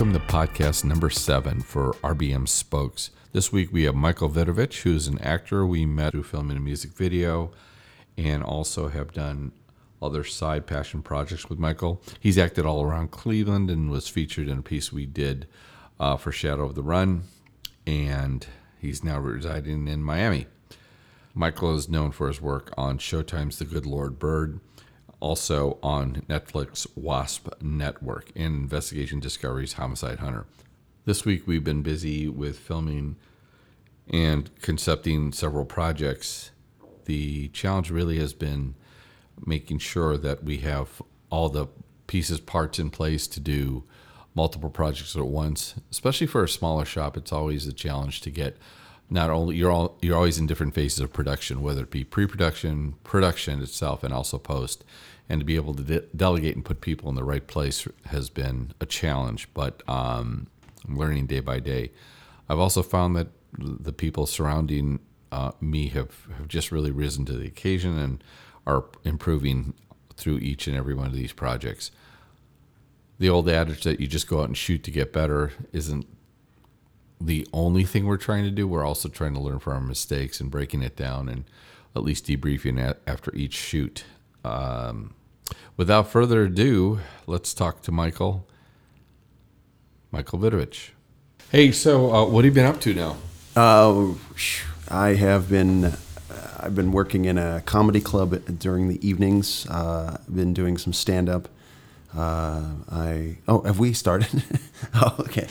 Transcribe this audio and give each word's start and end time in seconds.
Welcome 0.00 0.18
to 0.18 0.32
podcast 0.32 0.82
number 0.82 1.10
seven 1.10 1.60
for 1.60 1.92
RBM 2.02 2.48
Spokes. 2.48 3.10
This 3.32 3.52
week 3.52 3.70
we 3.70 3.82
have 3.82 3.94
Michael 3.94 4.30
Vidovich, 4.30 4.80
who's 4.80 5.06
an 5.06 5.18
actor 5.18 5.66
we 5.66 5.84
met 5.84 6.12
through 6.12 6.22
filming 6.22 6.56
a 6.56 6.60
music 6.60 6.92
video 6.92 7.50
and 8.16 8.42
also 8.42 8.88
have 8.88 9.12
done 9.12 9.52
other 10.00 10.24
side 10.24 10.66
passion 10.66 11.02
projects 11.02 11.50
with 11.50 11.58
Michael. 11.58 12.00
He's 12.18 12.38
acted 12.38 12.64
all 12.64 12.82
around 12.82 13.10
Cleveland 13.10 13.68
and 13.68 13.90
was 13.90 14.08
featured 14.08 14.48
in 14.48 14.60
a 14.60 14.62
piece 14.62 14.90
we 14.90 15.04
did 15.04 15.46
uh, 16.00 16.16
for 16.16 16.32
Shadow 16.32 16.64
of 16.64 16.76
the 16.76 16.82
Run, 16.82 17.24
and 17.86 18.46
he's 18.78 19.04
now 19.04 19.18
residing 19.18 19.86
in 19.86 20.02
Miami. 20.02 20.46
Michael 21.34 21.76
is 21.76 21.90
known 21.90 22.10
for 22.10 22.28
his 22.28 22.40
work 22.40 22.72
on 22.74 22.96
Showtime's 22.96 23.58
The 23.58 23.66
Good 23.66 23.84
Lord 23.84 24.18
Bird 24.18 24.60
also 25.20 25.78
on 25.82 26.22
Netflix 26.28 26.86
Wasp 26.96 27.48
Network 27.62 28.30
and 28.34 28.54
Investigation 28.56 29.20
Discovery's 29.20 29.74
Homicide 29.74 30.18
Hunter. 30.18 30.46
This 31.04 31.24
week 31.24 31.46
we've 31.46 31.64
been 31.64 31.82
busy 31.82 32.28
with 32.28 32.58
filming 32.58 33.16
and 34.08 34.50
concepting 34.60 35.32
several 35.32 35.64
projects. 35.64 36.50
The 37.04 37.48
challenge 37.48 37.90
really 37.90 38.18
has 38.18 38.32
been 38.32 38.74
making 39.44 39.78
sure 39.78 40.16
that 40.16 40.44
we 40.44 40.58
have 40.58 41.00
all 41.30 41.48
the 41.48 41.68
pieces, 42.06 42.40
parts 42.40 42.78
in 42.78 42.90
place 42.90 43.26
to 43.28 43.40
do 43.40 43.84
multiple 44.34 44.70
projects 44.70 45.16
at 45.16 45.26
once. 45.26 45.74
Especially 45.90 46.26
for 46.26 46.42
a 46.42 46.48
smaller 46.48 46.84
shop, 46.84 47.16
it's 47.16 47.32
always 47.32 47.66
a 47.66 47.72
challenge 47.72 48.20
to 48.22 48.30
get 48.30 48.56
not 49.10 49.28
only 49.28 49.56
you're 49.56 49.72
all 49.72 49.98
you're 50.00 50.16
always 50.16 50.38
in 50.38 50.46
different 50.46 50.74
phases 50.74 51.00
of 51.00 51.12
production, 51.12 51.62
whether 51.62 51.82
it 51.82 51.90
be 51.90 52.04
pre-production, 52.04 52.94
production 53.04 53.60
itself, 53.60 54.04
and 54.04 54.14
also 54.14 54.38
post. 54.38 54.84
And 55.28 55.40
to 55.40 55.44
be 55.44 55.56
able 55.56 55.74
to 55.74 55.82
de- 55.82 56.06
delegate 56.16 56.56
and 56.56 56.64
put 56.64 56.80
people 56.80 57.08
in 57.08 57.14
the 57.14 57.22
right 57.22 57.46
place 57.46 57.86
has 58.06 58.30
been 58.30 58.72
a 58.80 58.86
challenge, 58.86 59.48
but 59.54 59.82
um, 59.88 60.48
I'm 60.86 60.98
learning 60.98 61.26
day 61.26 61.40
by 61.40 61.60
day. 61.60 61.92
I've 62.48 62.58
also 62.58 62.82
found 62.82 63.14
that 63.14 63.28
the 63.56 63.92
people 63.92 64.26
surrounding 64.26 64.98
uh, 65.30 65.52
me 65.60 65.88
have, 65.88 66.26
have 66.36 66.48
just 66.48 66.72
really 66.72 66.90
risen 66.90 67.24
to 67.26 67.32
the 67.34 67.46
occasion 67.46 67.96
and 67.96 68.24
are 68.66 68.84
improving 69.04 69.74
through 70.16 70.38
each 70.38 70.66
and 70.66 70.76
every 70.76 70.94
one 70.94 71.06
of 71.06 71.14
these 71.14 71.32
projects. 71.32 71.92
The 73.18 73.30
old 73.30 73.48
adage 73.48 73.84
that 73.84 74.00
you 74.00 74.06
just 74.06 74.28
go 74.28 74.40
out 74.40 74.46
and 74.46 74.56
shoot 74.56 74.82
to 74.84 74.90
get 74.90 75.12
better 75.12 75.52
isn't 75.72 76.06
the 77.20 77.46
only 77.52 77.84
thing 77.84 78.06
we're 78.06 78.16
trying 78.16 78.44
to 78.44 78.50
do. 78.50 78.66
We're 78.66 78.84
also 78.84 79.08
trying 79.08 79.34
to 79.34 79.40
learn 79.40 79.58
from 79.58 79.72
our 79.74 79.80
mistakes 79.80 80.40
and 80.40 80.50
breaking 80.50 80.82
it 80.82 80.96
down 80.96 81.28
and 81.28 81.44
at 81.94 82.02
least 82.02 82.26
debriefing 82.26 82.94
after 83.06 83.34
each 83.34 83.54
shoot. 83.54 84.04
Um, 84.44 85.14
without 85.76 86.08
further 86.08 86.44
ado, 86.44 87.00
let's 87.26 87.52
talk 87.52 87.82
to 87.82 87.92
Michael. 87.92 88.46
Michael 90.10 90.38
Vidovich. 90.38 90.90
Hey, 91.50 91.72
so 91.72 92.12
uh, 92.12 92.26
what 92.26 92.44
have 92.44 92.54
you 92.54 92.54
been 92.54 92.66
up 92.66 92.80
to 92.82 92.94
now? 92.94 93.16
Uh, 93.56 94.14
I 94.88 95.14
have 95.14 95.48
been. 95.48 95.84
Uh, 95.84 95.94
I've 96.60 96.74
been 96.74 96.92
working 96.92 97.24
in 97.24 97.38
a 97.38 97.62
comedy 97.66 98.00
club 98.00 98.58
during 98.58 98.88
the 98.88 99.06
evenings. 99.06 99.66
Uh, 99.68 100.18
I've 100.18 100.34
been 100.34 100.54
doing 100.54 100.78
some 100.78 100.92
stand 100.92 101.28
up. 101.28 101.48
Uh, 102.16 102.62
I 102.90 103.38
oh, 103.46 103.62
have 103.62 103.78
we 103.78 103.92
started? 103.92 104.42
oh, 104.94 105.16
okay. 105.20 105.48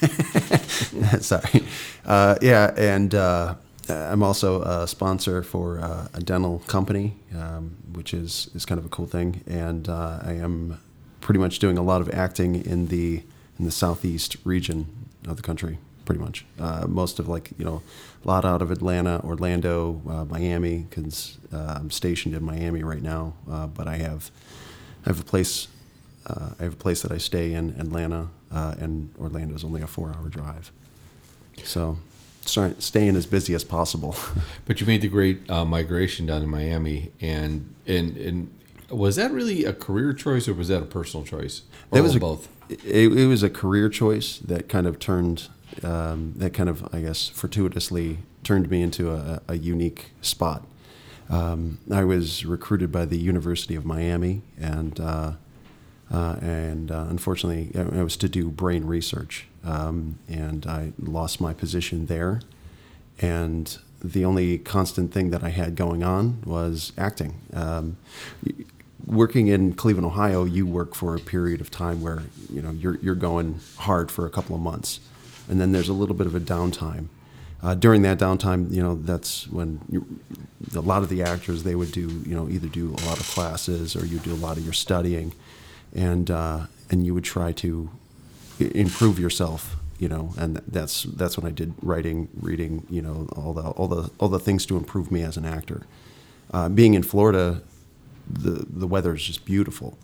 Sorry. 1.20 1.62
Uh, 2.04 2.36
yeah, 2.40 2.72
and 2.76 3.14
uh, 3.14 3.54
I'm 3.88 4.22
also 4.22 4.62
a 4.62 4.86
sponsor 4.86 5.42
for 5.42 5.78
uh, 5.80 6.08
a 6.14 6.20
dental 6.20 6.60
company, 6.66 7.16
um, 7.36 7.76
which 7.92 8.14
is, 8.14 8.50
is 8.54 8.64
kind 8.64 8.78
of 8.78 8.86
a 8.86 8.88
cool 8.88 9.06
thing. 9.06 9.42
And 9.46 9.88
uh, 9.88 10.20
I 10.22 10.32
am 10.32 10.80
pretty 11.20 11.38
much 11.38 11.58
doing 11.58 11.76
a 11.76 11.82
lot 11.82 12.00
of 12.00 12.08
acting 12.10 12.64
in 12.64 12.86
the 12.88 13.22
in 13.58 13.66
the 13.66 13.70
southeast 13.70 14.36
region 14.44 14.86
of 15.28 15.36
the 15.36 15.42
country, 15.42 15.78
pretty 16.06 16.20
much. 16.20 16.46
Uh, 16.58 16.86
most 16.88 17.18
of 17.18 17.28
like 17.28 17.50
you 17.58 17.64
know, 17.64 17.82
a 18.24 18.28
lot 18.28 18.46
out 18.46 18.62
of 18.62 18.70
Atlanta, 18.70 19.20
Orlando, 19.22 20.00
uh, 20.08 20.24
Miami, 20.24 20.86
because 20.88 21.36
I'm 21.52 21.90
stationed 21.90 22.34
in 22.34 22.42
Miami 22.42 22.82
right 22.82 23.02
now. 23.02 23.34
but 23.46 23.86
I 23.86 23.96
have 23.96 24.30
I 25.04 25.10
have 25.10 25.20
a 25.20 25.24
place 25.24 25.68
uh, 26.26 26.50
I 26.58 26.64
have 26.64 26.74
a 26.74 26.76
place 26.76 27.02
that 27.02 27.12
I 27.12 27.18
stay 27.18 27.52
in 27.52 27.70
Atlanta, 27.78 28.28
uh, 28.52 28.74
and 28.78 29.12
Orlando 29.18 29.54
is 29.54 29.64
only 29.64 29.82
a 29.82 29.86
four-hour 29.86 30.28
drive. 30.28 30.70
So, 31.64 31.98
sorry, 32.44 32.74
staying 32.78 33.16
as 33.16 33.26
busy 33.26 33.54
as 33.54 33.64
possible. 33.64 34.16
but 34.66 34.80
you 34.80 34.86
made 34.86 35.02
the 35.02 35.08
great 35.08 35.48
uh, 35.50 35.64
migration 35.64 36.26
down 36.26 36.40
to 36.42 36.46
Miami, 36.46 37.10
and 37.20 37.74
and 37.86 38.16
and 38.16 38.50
was 38.90 39.16
that 39.16 39.30
really 39.30 39.64
a 39.64 39.72
career 39.72 40.12
choice 40.12 40.48
or 40.48 40.54
was 40.54 40.68
that 40.68 40.82
a 40.82 40.86
personal 40.86 41.24
choice? 41.24 41.62
Or 41.90 41.98
it 41.98 42.02
was 42.02 42.16
a, 42.16 42.20
both. 42.20 42.48
It, 42.68 43.12
it, 43.12 43.26
was 43.26 43.42
a 43.42 43.50
career 43.50 43.88
choice 43.88 44.38
that 44.38 44.68
kind 44.68 44.86
of 44.86 44.98
turned 44.98 45.48
um, 45.82 46.34
that 46.36 46.52
kind 46.52 46.68
of 46.68 46.92
I 46.94 47.00
guess 47.00 47.28
fortuitously 47.28 48.18
turned 48.42 48.70
me 48.70 48.82
into 48.82 49.10
a, 49.10 49.42
a 49.48 49.56
unique 49.56 50.10
spot. 50.22 50.66
Um, 51.28 51.78
I 51.90 52.02
was 52.04 52.44
recruited 52.44 52.90
by 52.90 53.04
the 53.04 53.16
University 53.16 53.76
of 53.76 53.84
Miami, 53.84 54.42
and 54.58 54.98
uh, 56.10 56.36
and 56.40 56.90
uh, 56.90 57.06
unfortunately, 57.08 57.70
I 57.76 58.02
was 58.02 58.16
to 58.18 58.28
do 58.28 58.50
brain 58.50 58.84
research, 58.84 59.46
um, 59.64 60.18
and 60.28 60.66
I 60.66 60.92
lost 60.98 61.40
my 61.40 61.52
position 61.54 62.06
there. 62.06 62.40
And 63.20 63.78
the 64.02 64.24
only 64.24 64.58
constant 64.58 65.12
thing 65.12 65.30
that 65.30 65.44
I 65.44 65.50
had 65.50 65.76
going 65.76 66.02
on 66.02 66.42
was 66.44 66.92
acting. 66.98 67.34
Um, 67.52 67.96
working 69.06 69.48
in 69.48 69.74
Cleveland, 69.74 70.06
Ohio, 70.06 70.44
you 70.44 70.66
work 70.66 70.94
for 70.94 71.14
a 71.14 71.20
period 71.20 71.60
of 71.60 71.70
time 71.70 72.00
where 72.00 72.22
you 72.52 72.60
know 72.60 72.70
you're 72.70 72.96
you're 72.96 73.14
going 73.14 73.60
hard 73.76 74.10
for 74.10 74.26
a 74.26 74.30
couple 74.30 74.56
of 74.56 74.62
months, 74.62 74.98
and 75.48 75.60
then 75.60 75.70
there's 75.70 75.88
a 75.88 75.94
little 75.94 76.16
bit 76.16 76.26
of 76.26 76.34
a 76.34 76.40
downtime. 76.40 77.06
Uh, 77.62 77.74
during 77.74 78.02
that 78.02 78.18
downtime, 78.18 78.72
you 78.72 78.82
know 78.82 78.96
that's 78.96 79.46
when 79.48 79.80
you, 79.88 80.04
a 80.74 80.80
lot 80.80 81.02
of 81.02 81.08
the 81.08 81.22
actors 81.22 81.62
they 81.62 81.76
would 81.76 81.92
do 81.92 82.08
you 82.26 82.34
know 82.34 82.48
either 82.48 82.66
do 82.66 82.88
a 82.88 83.02
lot 83.06 83.20
of 83.20 83.28
classes 83.28 83.94
or 83.94 84.04
you 84.06 84.18
do 84.18 84.32
a 84.32 84.40
lot 84.42 84.56
of 84.56 84.64
your 84.64 84.72
studying 84.72 85.32
and 85.94 86.30
uh, 86.30 86.66
and 86.90 87.06
you 87.06 87.14
would 87.14 87.24
try 87.24 87.52
to 87.52 87.90
improve 88.58 89.18
yourself 89.18 89.76
you 89.98 90.08
know 90.08 90.34
and 90.36 90.60
that's 90.66 91.04
that's 91.04 91.36
when 91.38 91.46
I 91.46 91.54
did 91.54 91.74
writing 91.82 92.28
reading 92.40 92.86
you 92.90 93.02
know 93.02 93.28
all 93.36 93.52
the 93.52 93.62
all 93.62 93.88
the 93.88 94.10
all 94.18 94.28
the 94.28 94.38
things 94.38 94.66
to 94.66 94.76
improve 94.76 95.10
me 95.12 95.22
as 95.22 95.36
an 95.36 95.44
actor. 95.44 95.82
Uh, 96.52 96.68
being 96.68 96.94
in 96.94 97.02
Florida 97.02 97.62
the 98.28 98.66
the 98.68 98.86
weather 98.86 99.14
is 99.14 99.22
just 99.24 99.44
beautiful. 99.44 99.98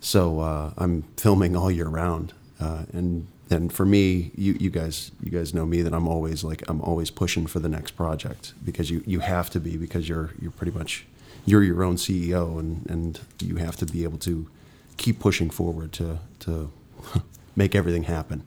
So 0.00 0.40
uh, 0.40 0.72
I'm 0.76 1.02
filming 1.16 1.56
all 1.56 1.70
year 1.70 1.88
round 1.88 2.32
uh, 2.60 2.84
and 2.92 3.26
and 3.50 3.72
for 3.72 3.84
me 3.84 4.30
you, 4.34 4.56
you 4.58 4.70
guys 4.70 5.10
you 5.22 5.30
guys 5.30 5.52
know 5.52 5.66
me 5.66 5.82
that 5.82 5.92
I'm 5.92 6.08
always 6.08 6.42
like 6.44 6.62
I'm 6.68 6.80
always 6.80 7.10
pushing 7.10 7.46
for 7.46 7.58
the 7.58 7.68
next 7.68 7.92
project 7.92 8.54
because 8.64 8.90
you 8.90 9.02
you 9.06 9.20
have 9.20 9.50
to 9.50 9.60
be 9.60 9.76
because 9.76 10.08
you're 10.08 10.30
you're 10.40 10.50
pretty 10.50 10.72
much 10.72 11.06
you're 11.44 11.62
your 11.62 11.82
own 11.82 11.96
CEO 11.96 12.58
and 12.58 12.86
and 12.88 13.20
you 13.40 13.56
have 13.56 13.76
to 13.76 13.86
be 13.86 14.04
able 14.04 14.18
to 14.18 14.48
keep 14.96 15.18
pushing 15.18 15.50
forward 15.50 15.92
to 15.94 16.18
to 16.40 16.70
make 17.56 17.74
everything 17.74 18.04
happen. 18.04 18.42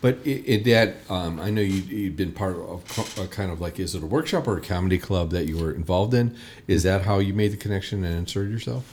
But 0.00 0.18
in 0.26 0.64
that, 0.64 0.96
um, 1.08 1.40
I 1.40 1.48
know 1.48 1.62
you, 1.62 2.08
have 2.08 2.16
been 2.16 2.32
part 2.32 2.56
of 2.56 3.18
a 3.18 3.26
kind 3.26 3.50
of 3.50 3.62
like, 3.62 3.80
is 3.80 3.94
it 3.94 4.02
a 4.02 4.06
workshop 4.06 4.46
or 4.46 4.58
a 4.58 4.60
comedy 4.60 4.98
club 4.98 5.30
that 5.30 5.46
you 5.46 5.56
were 5.56 5.72
involved 5.72 6.12
in? 6.12 6.36
Is 6.66 6.82
that 6.82 7.06
how 7.06 7.20
you 7.20 7.32
made 7.32 7.52
the 7.52 7.56
connection 7.56 8.04
and 8.04 8.14
inserted 8.14 8.52
yourself? 8.52 8.84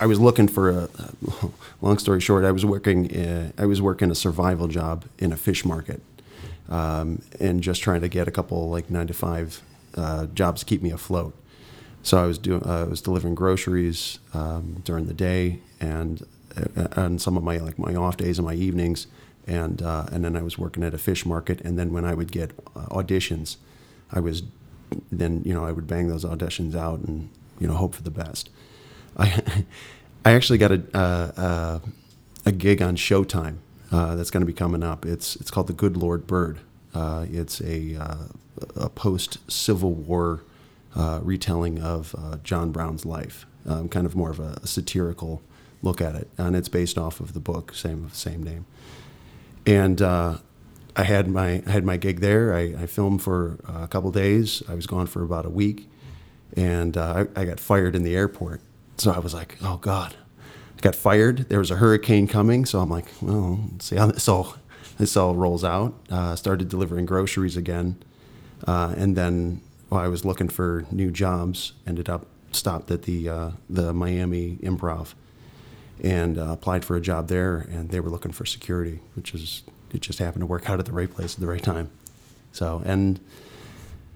I 0.00 0.06
was 0.06 0.18
looking 0.18 0.48
for 0.48 0.70
a. 0.70 0.88
Long 1.80 1.98
story 1.98 2.20
short, 2.20 2.44
I 2.44 2.50
was 2.50 2.64
working. 2.64 3.16
Uh, 3.16 3.52
I 3.56 3.66
was 3.66 3.80
working 3.80 4.10
a 4.10 4.14
survival 4.16 4.66
job 4.66 5.04
in 5.20 5.32
a 5.32 5.36
fish 5.36 5.64
market, 5.64 6.02
um, 6.68 7.22
and 7.38 7.62
just 7.62 7.80
trying 7.80 8.00
to 8.00 8.08
get 8.08 8.26
a 8.26 8.32
couple 8.32 8.68
like 8.68 8.90
nine 8.90 9.06
to 9.06 9.14
five 9.14 9.62
uh, 9.96 10.26
jobs 10.26 10.60
to 10.60 10.66
keep 10.66 10.82
me 10.82 10.90
afloat. 10.90 11.32
So 12.04 12.18
I 12.18 12.26
was 12.26 12.36
doing, 12.36 12.62
uh, 12.62 12.82
I 12.82 12.84
was 12.84 13.00
delivering 13.00 13.34
groceries 13.34 14.18
um, 14.34 14.82
during 14.84 15.06
the 15.06 15.14
day, 15.14 15.60
and 15.80 16.22
uh, 16.76 17.16
some 17.16 17.38
of 17.38 17.42
my 17.42 17.56
like 17.56 17.78
my 17.78 17.94
off 17.94 18.18
days 18.18 18.38
and 18.38 18.46
my 18.46 18.52
evenings, 18.52 19.06
and 19.46 19.80
uh, 19.80 20.04
and 20.12 20.22
then 20.22 20.36
I 20.36 20.42
was 20.42 20.58
working 20.58 20.84
at 20.84 20.92
a 20.92 20.98
fish 20.98 21.24
market, 21.24 21.62
and 21.62 21.78
then 21.78 21.94
when 21.94 22.04
I 22.04 22.12
would 22.12 22.30
get 22.30 22.50
uh, 22.76 22.86
auditions, 22.90 23.56
I 24.12 24.20
was 24.20 24.42
then 25.10 25.40
you 25.46 25.54
know 25.54 25.64
I 25.64 25.72
would 25.72 25.86
bang 25.86 26.08
those 26.08 26.26
auditions 26.26 26.74
out 26.74 27.00
and 27.00 27.30
you 27.58 27.66
know 27.66 27.72
hope 27.74 27.94
for 27.94 28.02
the 28.02 28.10
best. 28.10 28.50
I 29.16 29.64
I 30.26 30.32
actually 30.32 30.58
got 30.58 30.72
a 30.72 30.82
uh, 30.94 31.78
a 32.44 32.52
gig 32.52 32.82
on 32.82 32.96
Showtime 32.96 33.56
uh, 33.90 34.14
that's 34.14 34.30
going 34.30 34.42
to 34.42 34.46
be 34.46 34.52
coming 34.52 34.82
up. 34.82 35.06
It's 35.06 35.36
it's 35.36 35.50
called 35.50 35.68
The 35.68 35.72
Good 35.72 35.96
Lord 35.96 36.26
Bird. 36.26 36.58
it's 36.94 37.62
a 37.62 37.96
a 38.76 38.90
post 38.90 39.38
Civil 39.50 39.94
War 39.94 40.42
uh, 40.94 41.20
retelling 41.22 41.80
of 41.80 42.14
uh, 42.16 42.36
John 42.44 42.70
Brown's 42.70 43.04
life, 43.04 43.46
um, 43.66 43.88
kind 43.88 44.06
of 44.06 44.14
more 44.14 44.30
of 44.30 44.38
a, 44.38 44.58
a, 44.62 44.66
satirical 44.66 45.42
look 45.82 46.00
at 46.00 46.14
it, 46.14 46.28
and 46.38 46.54
it's 46.54 46.68
based 46.68 46.96
off 46.96 47.20
of 47.20 47.34
the 47.34 47.40
book, 47.40 47.74
same 47.74 48.10
same 48.10 48.42
name. 48.42 48.66
And 49.66 50.00
uh, 50.00 50.38
I 50.96 51.02
had 51.04 51.28
my 51.28 51.62
I 51.66 51.70
had 51.70 51.84
my 51.84 51.96
gig 51.96 52.20
there. 52.20 52.54
I, 52.54 52.74
I 52.82 52.86
filmed 52.86 53.22
for 53.22 53.58
a 53.66 53.88
couple 53.88 54.10
days. 54.12 54.62
I 54.68 54.74
was 54.74 54.86
gone 54.86 55.06
for 55.06 55.22
about 55.22 55.46
a 55.46 55.50
week, 55.50 55.88
and 56.56 56.96
uh, 56.96 57.26
I, 57.34 57.40
I 57.40 57.44
got 57.44 57.58
fired 57.58 57.96
in 57.96 58.04
the 58.04 58.14
airport. 58.14 58.60
So 58.96 59.10
I 59.10 59.18
was 59.18 59.34
like, 59.34 59.56
oh 59.62 59.78
God, 59.78 60.14
I 60.78 60.80
got 60.80 60.94
fired. 60.94 61.48
There 61.48 61.58
was 61.58 61.70
a 61.70 61.76
hurricane 61.76 62.28
coming, 62.28 62.64
so 62.64 62.78
I'm 62.80 62.90
like, 62.90 63.06
well, 63.20 63.58
see 63.80 63.96
how 63.96 64.06
this 64.06 64.28
all 64.28 64.56
this 64.98 65.16
all 65.16 65.34
rolls 65.34 65.64
out. 65.64 65.94
Uh, 66.08 66.36
started 66.36 66.68
delivering 66.68 67.06
groceries 67.06 67.56
again, 67.56 67.96
uh, 68.66 68.94
and 68.96 69.16
then 69.16 69.60
I 69.98 70.08
was 70.08 70.24
looking 70.24 70.48
for 70.48 70.84
new 70.90 71.10
jobs, 71.10 71.72
ended 71.86 72.08
up 72.08 72.26
stopped 72.52 72.90
at 72.90 73.02
the 73.02 73.28
uh, 73.28 73.50
the 73.68 73.92
Miami 73.92 74.58
Improv, 74.62 75.14
and 76.02 76.38
uh, 76.38 76.52
applied 76.52 76.84
for 76.84 76.96
a 76.96 77.00
job 77.00 77.28
there. 77.28 77.58
And 77.70 77.90
they 77.90 78.00
were 78.00 78.10
looking 78.10 78.32
for 78.32 78.44
security, 78.46 79.00
which 79.14 79.34
is 79.34 79.62
it 79.92 80.00
just 80.00 80.18
happened 80.18 80.42
to 80.42 80.46
work 80.46 80.68
out 80.68 80.78
at 80.80 80.86
the 80.86 80.92
right 80.92 81.12
place 81.12 81.34
at 81.34 81.40
the 81.40 81.46
right 81.46 81.62
time. 81.62 81.90
So 82.52 82.82
and 82.84 83.20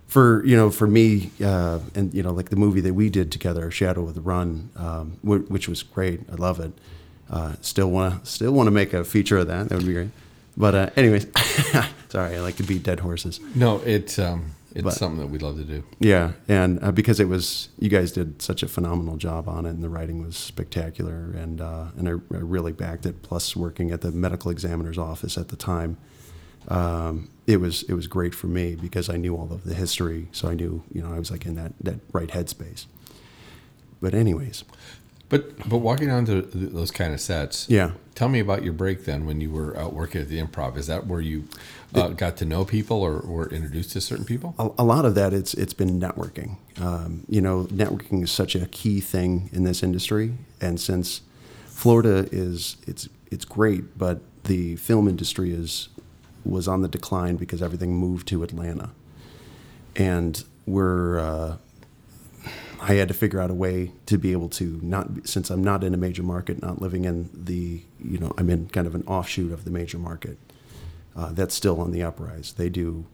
for 0.07 0.45
you 0.47 0.57
know 0.57 0.71
for 0.71 0.87
me 0.87 1.31
uh, 1.45 1.81
and 1.95 2.15
you 2.15 2.23
know 2.23 2.33
like 2.33 2.49
the 2.49 2.57
movie 2.57 2.81
that 2.81 2.95
we 2.95 3.11
did 3.11 3.31
together 3.31 3.71
shadow 3.71 4.05
of 4.09 4.15
the 4.15 4.21
run 4.23 4.71
um, 4.77 5.19
wh- 5.23 5.51
which 5.51 5.69
was 5.69 5.83
great 5.83 6.21
i 6.33 6.35
love 6.37 6.59
it 6.61 6.73
uh, 7.31 7.53
still 7.61 7.91
want 7.91 8.25
to 8.25 8.31
still 8.31 8.53
want 8.53 8.67
to 8.67 8.71
make 8.71 8.95
a 8.95 9.05
feature 9.05 9.37
of 9.37 9.49
that 9.49 9.69
that 9.69 9.77
would 9.77 9.87
be 9.87 9.93
great 9.93 10.09
but 10.57 10.75
uh, 10.75 10.89
anyways 10.97 11.27
sorry 12.09 12.35
i 12.37 12.41
like 12.41 12.57
to 12.57 12.63
beat 12.63 12.83
dead 12.83 13.01
horses 13.01 13.39
No, 13.55 13.83
it's 13.85 14.19
um, 14.19 14.53
it's 14.79 14.85
But- 14.85 14.95
something 14.95 15.19
that 15.21 15.27
we'd 15.29 15.43
love 15.43 15.57
to 15.57 15.65
do. 15.65 15.83
yeah 15.99 16.33
and 16.49 16.79
uh, 16.83 16.93
because 16.93 17.19
it 17.21 17.29
was 17.29 17.69
you 17.79 17.89
guys 17.89 18.13
did 18.13 18.41
such 18.41 18.63
a 18.63 18.69
phenomenal 18.69 19.17
job 19.17 19.49
on 19.49 19.67
it 19.67 19.71
and 19.71 19.83
the 19.83 19.89
writing 19.89 20.23
was 20.25 20.37
spectacular 20.37 21.33
and 21.37 21.61
uh, 21.61 21.87
and 21.97 22.09
I, 22.09 22.13
I 22.13 22.41
really 22.41 22.73
backed 22.73 23.05
it 23.07 23.23
plus 23.23 23.55
working 23.57 23.91
at 23.91 24.01
the 24.01 24.13
medical 24.13 24.51
examiner's 24.51 24.99
office 24.99 25.37
at 25.37 25.49
the 25.49 25.57
time 25.57 25.97
um, 26.69 27.31
it 27.47 27.59
was 27.61 27.83
it 27.85 27.95
was 27.95 28.07
great 28.07 28.35
for 28.35 28.47
me 28.47 28.75
because 28.75 29.09
I 29.09 29.17
knew 29.17 29.35
all 29.37 29.51
of 29.53 29.65
the 29.65 29.73
history, 29.75 30.29
so 30.33 30.49
I 30.49 30.55
knew 30.55 30.83
you 30.93 31.01
know 31.03 31.15
I 31.15 31.19
was 31.19 31.31
like 31.31 31.47
in 31.47 31.55
that 31.55 31.73
that 31.81 32.01
right 32.13 32.29
headspace. 32.29 32.85
But 34.03 34.13
anyways, 34.15 34.65
But 35.29 35.69
but 35.69 35.79
walking 35.79 36.11
onto 36.11 36.43
th- 36.43 36.73
those 36.73 36.91
kind 36.91 37.13
of 37.13 37.21
sets, 37.21 37.67
yeah, 37.69 37.93
Tell 38.19 38.29
me 38.29 38.41
about 38.41 38.65
your 38.65 38.73
break 38.73 39.05
then 39.05 39.27
when 39.27 39.41
you 39.41 39.49
were 39.53 39.79
out 39.79 39.93
working 39.93 40.21
at 40.21 40.29
the 40.29 40.43
improv. 40.43 40.77
Is 40.77 40.89
that 40.89 41.07
where 41.07 41.21
you 41.21 41.45
uh, 41.95 42.09
got 42.09 42.37
to 42.39 42.45
know 42.45 42.65
people 42.65 43.01
or 43.01 43.21
were 43.21 43.49
introduced 43.49 43.93
to 43.93 44.01
certain 44.01 44.25
people? 44.25 44.57
a, 44.59 44.71
a 44.79 44.83
lot 44.83 45.05
of 45.05 45.15
that 45.15 45.33
it's 45.33 45.55
it's 45.55 45.73
been 45.73 46.01
networking. 46.01 46.57
Um, 46.81 47.23
you 47.29 47.41
know, 47.41 47.67
networking 47.67 48.25
is 48.25 48.33
such 48.33 48.57
a 48.57 48.67
key 48.67 48.99
thing 48.99 49.51
in 49.53 49.63
this 49.63 49.85
industry, 49.85 50.35
and 50.61 50.81
since 50.81 51.21
Florida 51.67 52.29
is 52.33 52.77
it's 52.89 53.09
it's 53.31 53.45
great, 53.45 53.97
but 53.97 54.19
the 54.43 54.75
film 54.75 55.07
industry 55.07 55.53
is 55.53 55.89
was 56.45 56.67
on 56.67 56.83
the 56.83 56.89
decline 56.89 57.37
because 57.37 57.63
everything 57.63 57.95
moved 57.95 58.27
to 58.29 58.43
Atlanta, 58.43 58.91
and 59.95 60.43
we're. 60.67 61.21
Uh, 61.21 61.57
I 62.81 62.95
had 62.95 63.09
to 63.09 63.15
figure 63.15 63.41
out 63.41 63.51
a 63.51 63.55
way 63.55 63.93
to 64.07 64.19
be 64.19 64.33
able 64.33 64.49
to 64.51 64.79
not 64.83 65.27
since 65.27 65.51
I'm 65.51 65.63
not 65.63 65.83
in 65.83 65.95
a 65.95 65.97
major 65.97 66.23
market, 66.23 66.63
not 66.63 66.81
living 66.81 67.05
in 67.05 67.29
the 67.33 67.83
you 68.03 68.19
know 68.19 68.33
I'm 68.39 68.49
in 68.51 68.69
kind 68.69 68.87
of 68.87 68.95
an 68.95 69.03
offshoot 69.07 69.53
of 69.53 69.65
the 69.65 69.71
major 69.71 69.99
market. 69.99 70.39
Uh, 71.17 71.33
that's 71.33 71.55
still 71.55 71.81
on 71.81 71.91
the 71.91 72.03
uprise. 72.03 72.53
They 72.53 72.69
do 72.69 73.05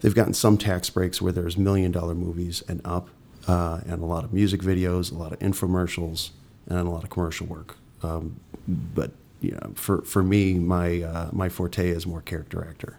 they've 0.00 0.14
gotten 0.14 0.34
some 0.34 0.56
tax 0.56 0.88
breaks 0.88 1.20
where 1.20 1.32
there's 1.32 1.56
million 1.58 1.92
dollar 1.92 2.14
movies 2.14 2.62
and 2.68 2.80
up, 2.84 3.10
uh, 3.46 3.80
and 3.86 4.02
a 4.02 4.06
lot 4.06 4.24
of 4.24 4.32
music 4.32 4.60
videos, 4.62 5.12
a 5.12 5.14
lot 5.14 5.32
of 5.32 5.38
infomercials, 5.40 6.30
and 6.66 6.78
a 6.78 6.90
lot 6.90 7.04
of 7.04 7.10
commercial 7.10 7.46
work. 7.46 7.76
Um, 8.02 8.40
but 8.66 9.12
you 9.40 9.52
know, 9.52 9.72
for 9.74 10.02
for 10.02 10.22
me, 10.22 10.54
my 10.54 11.02
uh, 11.02 11.28
my 11.32 11.48
forte 11.48 11.88
is 11.88 12.06
more 12.06 12.22
character 12.22 12.66
actor, 12.66 12.98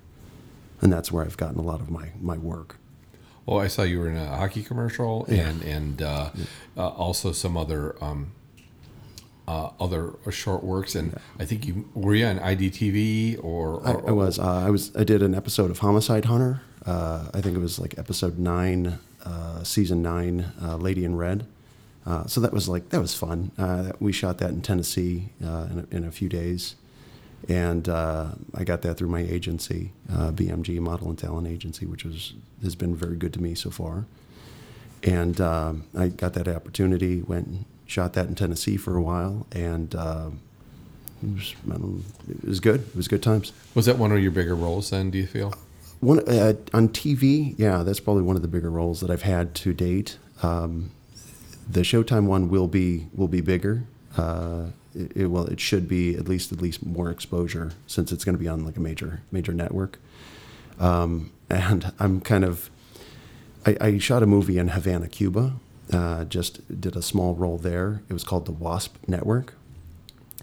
and 0.81 0.93
that's 0.93 1.11
where 1.11 1.25
I've 1.25 1.37
gotten 1.37 1.57
a 1.57 1.63
lot 1.63 1.81
of 1.81 1.89
my 1.89 2.09
my 2.21 2.37
work. 2.37 2.77
Well, 3.47 3.59
I 3.59 3.67
saw 3.67 3.83
you 3.83 3.99
were 3.99 4.09
in 4.09 4.17
a 4.17 4.35
hockey 4.35 4.61
commercial 4.61 5.25
and 5.25 5.63
and 5.63 6.01
uh, 6.01 6.29
uh, 6.75 6.89
also 6.89 7.31
some 7.31 7.55
other 7.57 7.95
um, 8.01 8.33
uh, 9.47 9.69
other 9.79 10.13
short 10.29 10.63
works. 10.63 10.95
And 10.95 11.17
I 11.39 11.45
think 11.45 11.65
you 11.65 11.89
were 11.93 12.13
you 12.13 12.25
on 12.25 12.39
IDTV 12.39 13.43
or, 13.43 13.81
I, 13.87 13.93
or 13.93 14.09
I 14.09 14.11
was 14.11 14.37
uh, 14.37 14.65
I 14.65 14.69
was 14.69 14.95
I 14.95 15.03
did 15.03 15.23
an 15.23 15.33
episode 15.33 15.71
of 15.71 15.79
Homicide 15.79 16.25
Hunter. 16.25 16.61
Uh, 16.85 17.29
I 17.33 17.41
think 17.41 17.55
it 17.55 17.59
was 17.59 17.79
like 17.79 17.97
episode 17.97 18.37
nine, 18.37 18.99
uh, 19.25 19.63
season 19.63 20.01
nine, 20.01 20.51
uh, 20.61 20.75
Lady 20.75 21.03
in 21.05 21.15
Red. 21.15 21.47
Uh, 22.05 22.25
so 22.25 22.39
that 22.41 22.53
was 22.53 22.69
like 22.69 22.89
that 22.89 23.01
was 23.01 23.13
fun. 23.13 23.51
Uh, 23.57 23.91
we 23.99 24.11
shot 24.11 24.39
that 24.39 24.49
in 24.51 24.61
Tennessee 24.61 25.29
uh, 25.43 25.67
in, 25.71 25.87
a, 25.91 25.95
in 25.95 26.03
a 26.03 26.11
few 26.11 26.29
days, 26.29 26.75
and 27.47 27.87
uh, 27.87 28.27
I 28.55 28.63
got 28.63 28.81
that 28.81 28.97
through 28.97 29.09
my 29.09 29.21
agency, 29.21 29.93
uh, 30.11 30.31
BMG 30.31 30.79
Model 30.79 31.09
and 31.09 31.17
Talent 31.17 31.47
Agency, 31.47 31.85
which 31.85 32.03
was 32.03 32.33
has 32.63 32.75
been 32.75 32.95
very 32.95 33.15
good 33.15 33.33
to 33.33 33.41
me 33.41 33.55
so 33.55 33.69
far. 33.69 34.05
And 35.03 35.39
um, 35.39 35.83
I 35.95 36.07
got 36.07 36.33
that 36.33 36.47
opportunity, 36.47 37.21
went 37.21 37.47
and 37.47 37.65
shot 37.85 38.13
that 38.13 38.27
in 38.27 38.35
Tennessee 38.35 38.77
for 38.77 38.97
a 38.97 39.01
while, 39.01 39.45
and 39.51 39.93
uh, 39.93 40.29
it, 41.23 41.33
was, 41.35 41.55
I 41.67 41.77
don't, 41.77 42.03
it 42.29 42.43
was 42.45 42.59
good. 42.59 42.81
It 42.81 42.95
was 42.95 43.07
good 43.07 43.23
times. 43.23 43.53
Was 43.75 43.85
that 43.85 43.97
one 43.97 44.11
of 44.11 44.19
your 44.19 44.31
bigger 44.31 44.55
roles 44.55 44.89
then? 44.89 45.11
Do 45.11 45.17
you 45.17 45.27
feel? 45.27 45.53
One 45.99 46.19
uh, 46.27 46.53
on 46.73 46.89
TV, 46.89 47.55
yeah, 47.57 47.83
that's 47.83 47.99
probably 47.99 48.23
one 48.23 48.35
of 48.35 48.41
the 48.41 48.47
bigger 48.47 48.69
roles 48.69 48.99
that 49.01 49.09
I've 49.09 49.23
had 49.23 49.55
to 49.55 49.73
date. 49.73 50.17
Um, 50.43 50.91
the 51.69 51.81
Showtime 51.81 52.25
one 52.25 52.49
will 52.49 52.67
be 52.67 53.07
will 53.15 53.27
be 53.27 53.41
bigger. 53.41 53.83
It, 54.97 55.27
well, 55.27 55.45
it 55.45 55.59
should 55.59 55.87
be 55.87 56.15
at 56.15 56.27
least 56.27 56.51
at 56.51 56.61
least 56.61 56.85
more 56.85 57.09
exposure 57.11 57.71
since 57.85 58.11
it's 58.11 58.25
going 58.25 58.35
to 58.35 58.41
be 58.41 58.47
on 58.47 58.65
like 58.65 58.77
a 58.77 58.81
major 58.81 59.21
major 59.31 59.53
network. 59.53 59.99
Um, 60.79 61.31
and 61.49 61.91
I'm 61.99 62.21
kind 62.21 62.43
of 62.43 62.69
I, 63.65 63.77
I 63.81 63.97
shot 63.97 64.23
a 64.23 64.25
movie 64.25 64.57
in 64.57 64.69
Havana, 64.69 65.07
Cuba. 65.07 65.53
Uh, 65.91 66.25
just 66.25 66.81
did 66.81 66.95
a 66.95 67.01
small 67.01 67.35
role 67.35 67.57
there. 67.57 68.01
It 68.09 68.13
was 68.13 68.23
called 68.23 68.45
the 68.45 68.51
Wasp 68.51 68.95
Network, 69.07 69.53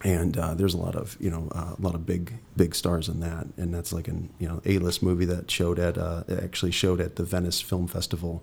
and 0.02 0.36
uh, 0.38 0.54
there's 0.54 0.74
a 0.74 0.78
lot 0.78 0.94
of 0.94 1.16
you 1.20 1.30
know 1.30 1.48
uh, 1.54 1.74
a 1.78 1.82
lot 1.82 1.94
of 1.94 2.06
big 2.06 2.34
big 2.56 2.74
stars 2.74 3.08
in 3.08 3.20
that, 3.20 3.46
and 3.56 3.74
that's 3.74 3.92
like 3.92 4.08
an 4.08 4.30
you 4.38 4.48
know 4.48 4.60
A 4.64 4.78
list 4.78 5.02
movie 5.02 5.26
that 5.26 5.50
showed 5.50 5.78
at 5.78 5.98
uh, 5.98 6.24
actually 6.30 6.70
showed 6.72 7.00
at 7.00 7.16
the 7.16 7.24
Venice 7.24 7.60
Film 7.60 7.86
Festival, 7.86 8.42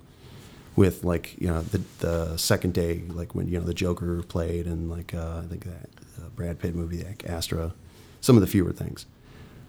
with 0.75 1.03
like 1.03 1.39
you 1.39 1.47
know 1.47 1.62
the 1.62 1.81
the 2.00 2.38
second 2.38 2.73
day 2.73 3.03
like 3.09 3.35
when 3.35 3.47
you 3.47 3.59
know 3.59 3.65
the 3.65 3.73
Joker 3.73 4.21
played 4.23 4.65
and 4.65 4.89
like 4.89 5.13
uh, 5.13 5.41
I 5.44 5.47
think 5.47 5.65
that 5.65 5.89
uh, 6.19 6.29
Brad 6.35 6.59
Pitt 6.59 6.75
movie 6.75 7.03
like 7.03 7.25
Astra, 7.27 7.73
some 8.21 8.38
of 8.38 8.41
the 8.41 8.47
fewer 8.47 8.71
things. 8.71 9.06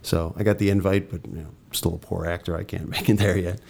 So 0.03 0.35
I 0.37 0.43
got 0.43 0.59
the 0.59 0.71
invite, 0.71 1.11
but 1.11 1.27
you 1.27 1.43
know 1.43 1.51
still 1.73 1.95
a 1.95 1.99
poor 1.99 2.27
actor. 2.27 2.57
I 2.57 2.65
can't 2.65 2.89
make 2.97 3.09
it 3.09 3.19
there 3.19 3.37
yet. 3.37 3.61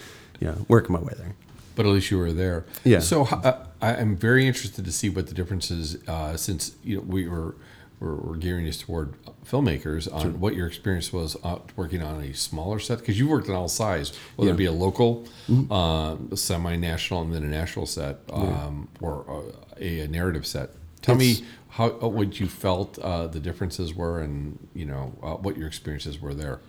You 0.41 0.49
know, 0.49 0.67
working 0.69 0.93
my 0.93 1.01
way 1.01 1.15
there. 1.17 1.35
But 1.75 1.87
at 1.87 1.93
least 1.93 2.11
you 2.11 2.19
were 2.19 2.33
there. 2.33 2.67
Yeah. 2.85 2.99
So 2.99 3.25
uh, 3.27 3.65
I'm 3.81 4.17
very 4.17 4.47
interested 4.47 4.85
to 4.85 4.93
see 4.93 5.09
what 5.09 5.27
the 5.29 5.35
difference 5.35 5.71
is 5.71 6.07
uh, 6.07 6.37
since 6.37 6.75
you 6.85 6.97
know 6.97 7.03
we 7.03 7.29
were 7.29 7.55
we're, 8.03 8.17
we're 8.17 8.37
gearing 8.37 8.67
us 8.69 8.79
toward 8.79 9.15
filmmakers 9.45 10.13
on 10.13 10.41
what 10.41 10.55
your 10.55 10.67
experience 10.67 11.13
was 11.13 11.37
uh, 11.45 11.59
working 11.77 12.03
on 12.03 12.21
a 12.23 12.35
smaller 12.35 12.79
set 12.79 12.99
because 12.99 13.19
you 13.19 13.29
worked 13.29 13.49
on 13.49 13.55
all 13.55 13.69
sides, 13.69 14.17
whether 14.37 14.51
it 14.53 14.57
be 14.57 14.65
a 14.67 14.73
local, 14.73 15.27
uh, 15.71 16.17
semi-national, 16.35 17.23
and 17.23 17.33
then 17.35 17.45
a 17.45 17.47
national 17.47 17.87
set 17.87 18.19
um, 18.33 18.89
or 19.01 19.25
uh, 19.29 19.53
a, 19.81 20.01
a 20.01 20.09
narrative 20.09 20.47
set. 20.47 20.71
Tell 21.03 21.15
It's- 21.21 21.41
me 21.41 21.47
how 21.71 21.87
uh, 22.03 22.09
what 22.09 22.39
you 22.39 22.49
felt 22.49 22.99
uh, 22.99 23.27
the 23.29 23.41
differences 23.41 23.95
were, 23.95 24.21
and 24.21 24.59
you 24.75 24.85
know 24.85 25.15
uh, 25.23 25.35
what 25.37 25.57
your 25.57 25.67
experiences 25.67 26.21
were 26.21 26.35
there. 26.35 26.61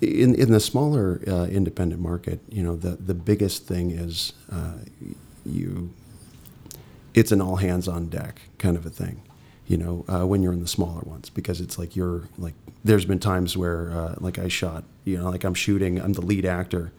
in 0.00 0.34
in 0.34 0.50
the 0.52 0.60
smaller 0.60 1.20
uh, 1.28 1.44
independent 1.46 2.00
market, 2.00 2.40
you 2.48 2.62
know, 2.62 2.76
the 2.76 2.96
the 2.96 3.14
biggest 3.14 3.66
thing 3.66 3.90
is 3.90 4.32
uh, 4.50 4.72
you. 5.44 5.90
It's 7.12 7.32
an 7.32 7.40
all 7.42 7.56
hands 7.56 7.88
on 7.88 8.08
deck 8.08 8.40
kind 8.58 8.76
of 8.76 8.86
a 8.86 8.90
thing, 8.90 9.22
you 9.70 9.76
know, 9.76 10.04
uh, 10.12 10.26
when 10.30 10.42
you're 10.42 10.52
in 10.52 10.60
the 10.60 10.72
smaller 10.78 11.02
ones 11.14 11.30
because 11.30 11.60
it's 11.64 11.78
like 11.78 11.94
you're 11.94 12.28
like. 12.36 12.54
There's 12.82 13.04
been 13.04 13.18
times 13.20 13.56
where 13.62 13.80
uh, 13.92 14.14
like 14.26 14.38
I 14.38 14.48
shot, 14.48 14.84
you 15.04 15.18
know, 15.18 15.28
like 15.30 15.44
I'm 15.44 15.54
shooting, 15.54 16.00
I'm 16.00 16.14
the 16.14 16.22
lead 16.22 16.46
actor, 16.46 16.92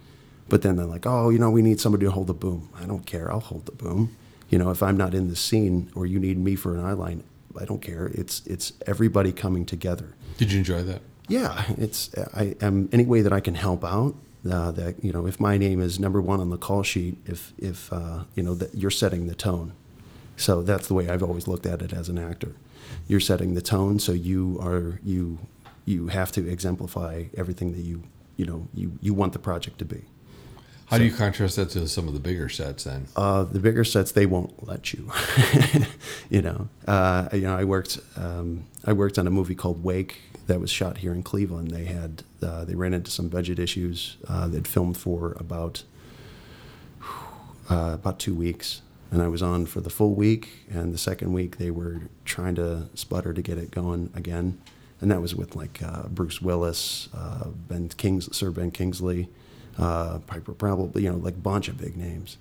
but 0.47 0.61
then 0.61 0.75
they're 0.77 0.85
like, 0.85 1.05
oh, 1.07 1.29
you 1.33 1.39
know, 1.39 1.49
we 1.49 1.61
need 1.63 1.79
somebody 1.81 2.05
to 2.05 2.11
hold 2.11 2.27
the 2.27 2.35
boom. 2.45 2.69
I 2.81 2.85
don't 2.85 3.05
care, 3.13 3.31
I'll 3.31 3.39
hold 3.39 3.65
the 3.65 3.71
boom. 3.83 4.15
You 4.51 4.57
know, 4.59 4.69
if 4.69 4.81
I'm 4.83 4.95
not 4.95 5.13
in 5.15 5.27
the 5.27 5.35
scene 5.35 5.91
or 5.95 6.05
you 6.05 6.19
need 6.19 6.37
me 6.37 6.55
for 6.55 6.75
an 6.75 6.81
eye 6.85 6.93
line, 6.93 7.23
I 7.59 7.65
don't 7.65 7.81
care. 7.81 8.05
It's 8.13 8.45
it's 8.45 8.73
everybody 8.87 9.31
coming 9.33 9.65
together 9.65 10.09
Did 10.37 10.51
you 10.51 10.59
enjoy 10.59 10.83
that? 10.83 11.01
yeah, 11.27 11.65
it's 11.77 12.09
I 12.33 12.55
am 12.61 12.87
any 12.91 13.05
way 13.05 13.21
that 13.21 13.33
I 13.33 13.41
can 13.41 13.55
help 13.55 13.83
out. 13.83 14.13
Uh, 14.49 14.71
that 14.71 15.03
you 15.03 15.11
know, 15.11 15.25
if 15.27 15.39
my 15.39 15.57
name 15.57 15.81
is 15.81 15.99
number 15.99 16.21
one 16.21 16.39
on 16.39 16.49
the 16.51 16.57
call 16.67 16.83
sheet, 16.83 17.15
if 17.25 17.53
if 17.57 17.91
uh, 17.91 18.23
you 18.35 18.43
know 18.43 18.55
that 18.55 18.75
you're 18.75 18.91
setting 19.03 19.27
the 19.27 19.35
tone, 19.35 19.73
so 20.41 20.62
that's 20.62 20.88
the 20.88 20.93
way 20.93 21.10
I've 21.10 21.24
always 21.24 21.48
looked 21.48 21.65
at 21.65 21.81
it 21.81 21.93
as 21.93 22.10
an 22.10 22.17
actor. 22.17 22.55
You're 23.07 23.19
setting 23.19 23.53
the 23.53 23.62
tone, 23.62 24.00
so 24.00 24.12
you 24.12 24.60
are 24.62 25.00
you 25.03 25.39
you 25.86 26.07
have 26.07 26.31
to 26.33 26.48
exemplify 26.48 27.25
everything 27.36 27.71
that 27.74 27.81
you 27.81 28.03
you 28.38 28.45
know 28.45 28.67
you 28.74 28.98
you 29.01 29.13
want 29.13 29.33
the 29.33 29.39
project 29.39 29.79
to 29.79 29.86
be. 29.86 30.03
How 30.88 30.98
do 30.98 31.05
you 31.05 31.13
contrast 31.13 31.55
that 31.55 31.69
to 31.69 31.88
some 31.88 32.10
of 32.10 32.13
the 32.13 32.19
bigger 32.19 32.50
sets 32.50 32.83
then? 32.83 33.07
Uh, 33.15 33.45
the 33.45 33.60
bigger 33.60 33.86
sets 33.86 34.12
they 34.12 34.25
won't 34.25 34.67
let 34.67 34.91
you. 34.91 35.10
you 36.29 36.41
know, 36.41 36.67
uh, 36.86 37.29
you 37.31 37.43
know. 37.43 37.55
I 37.55 37.63
worked. 37.63 37.98
Um, 38.17 38.65
I 38.83 38.91
worked 38.91 39.17
on 39.17 39.25
a 39.25 39.29
movie 39.29 39.55
called 39.55 39.86
Wake 39.86 40.19
that 40.48 40.60
was 40.60 40.69
shot 40.69 40.98
here 40.98 41.13
in 41.13 41.24
Cleveland. 41.24 41.71
They 41.71 41.86
had 41.86 42.24
uh, 42.43 42.65
they 42.65 42.75
ran 42.75 42.93
into 42.93 43.10
some 43.10 43.29
budget 43.29 43.57
issues. 43.57 44.17
Uh, 44.27 44.50
they'd 44.50 44.67
filmed 44.67 44.98
for 44.98 45.38
about 45.39 45.83
uh, 47.69 47.91
about 47.93 48.19
two 48.19 48.36
weeks, 48.36 48.81
and 49.12 49.22
I 49.22 49.27
was 49.27 49.41
on 49.41 49.65
for 49.65 49.82
the 49.82 49.89
full 49.89 50.13
week. 50.15 50.50
And 50.70 50.94
the 50.94 50.98
second 50.98 51.34
week, 51.34 51.58
they 51.58 51.70
were 51.70 52.01
trying 52.25 52.56
to 52.56 52.88
sputter 52.96 53.34
to 53.34 53.41
get 53.41 53.58
it 53.58 53.70
going 53.70 54.12
again, 54.15 54.60
and 55.01 55.12
that 55.12 55.22
was 55.22 55.36
with 55.36 55.56
like 55.56 55.82
uh, 55.84 56.08
Bruce 56.08 56.41
Willis, 56.41 57.10
uh, 57.13 57.50
Ben 57.68 57.89
Kings, 57.89 58.36
Sir 58.36 58.51
Ben 58.51 58.72
Kingsley, 58.72 59.30
uh, 59.77 60.20
Piper 60.20 60.53
Perabo, 60.53 60.96
you 61.00 61.10
know, 61.10 61.18
like 61.18 61.41
bunch 61.41 61.68
of 61.68 61.77
big 61.77 61.98
names. 61.98 62.38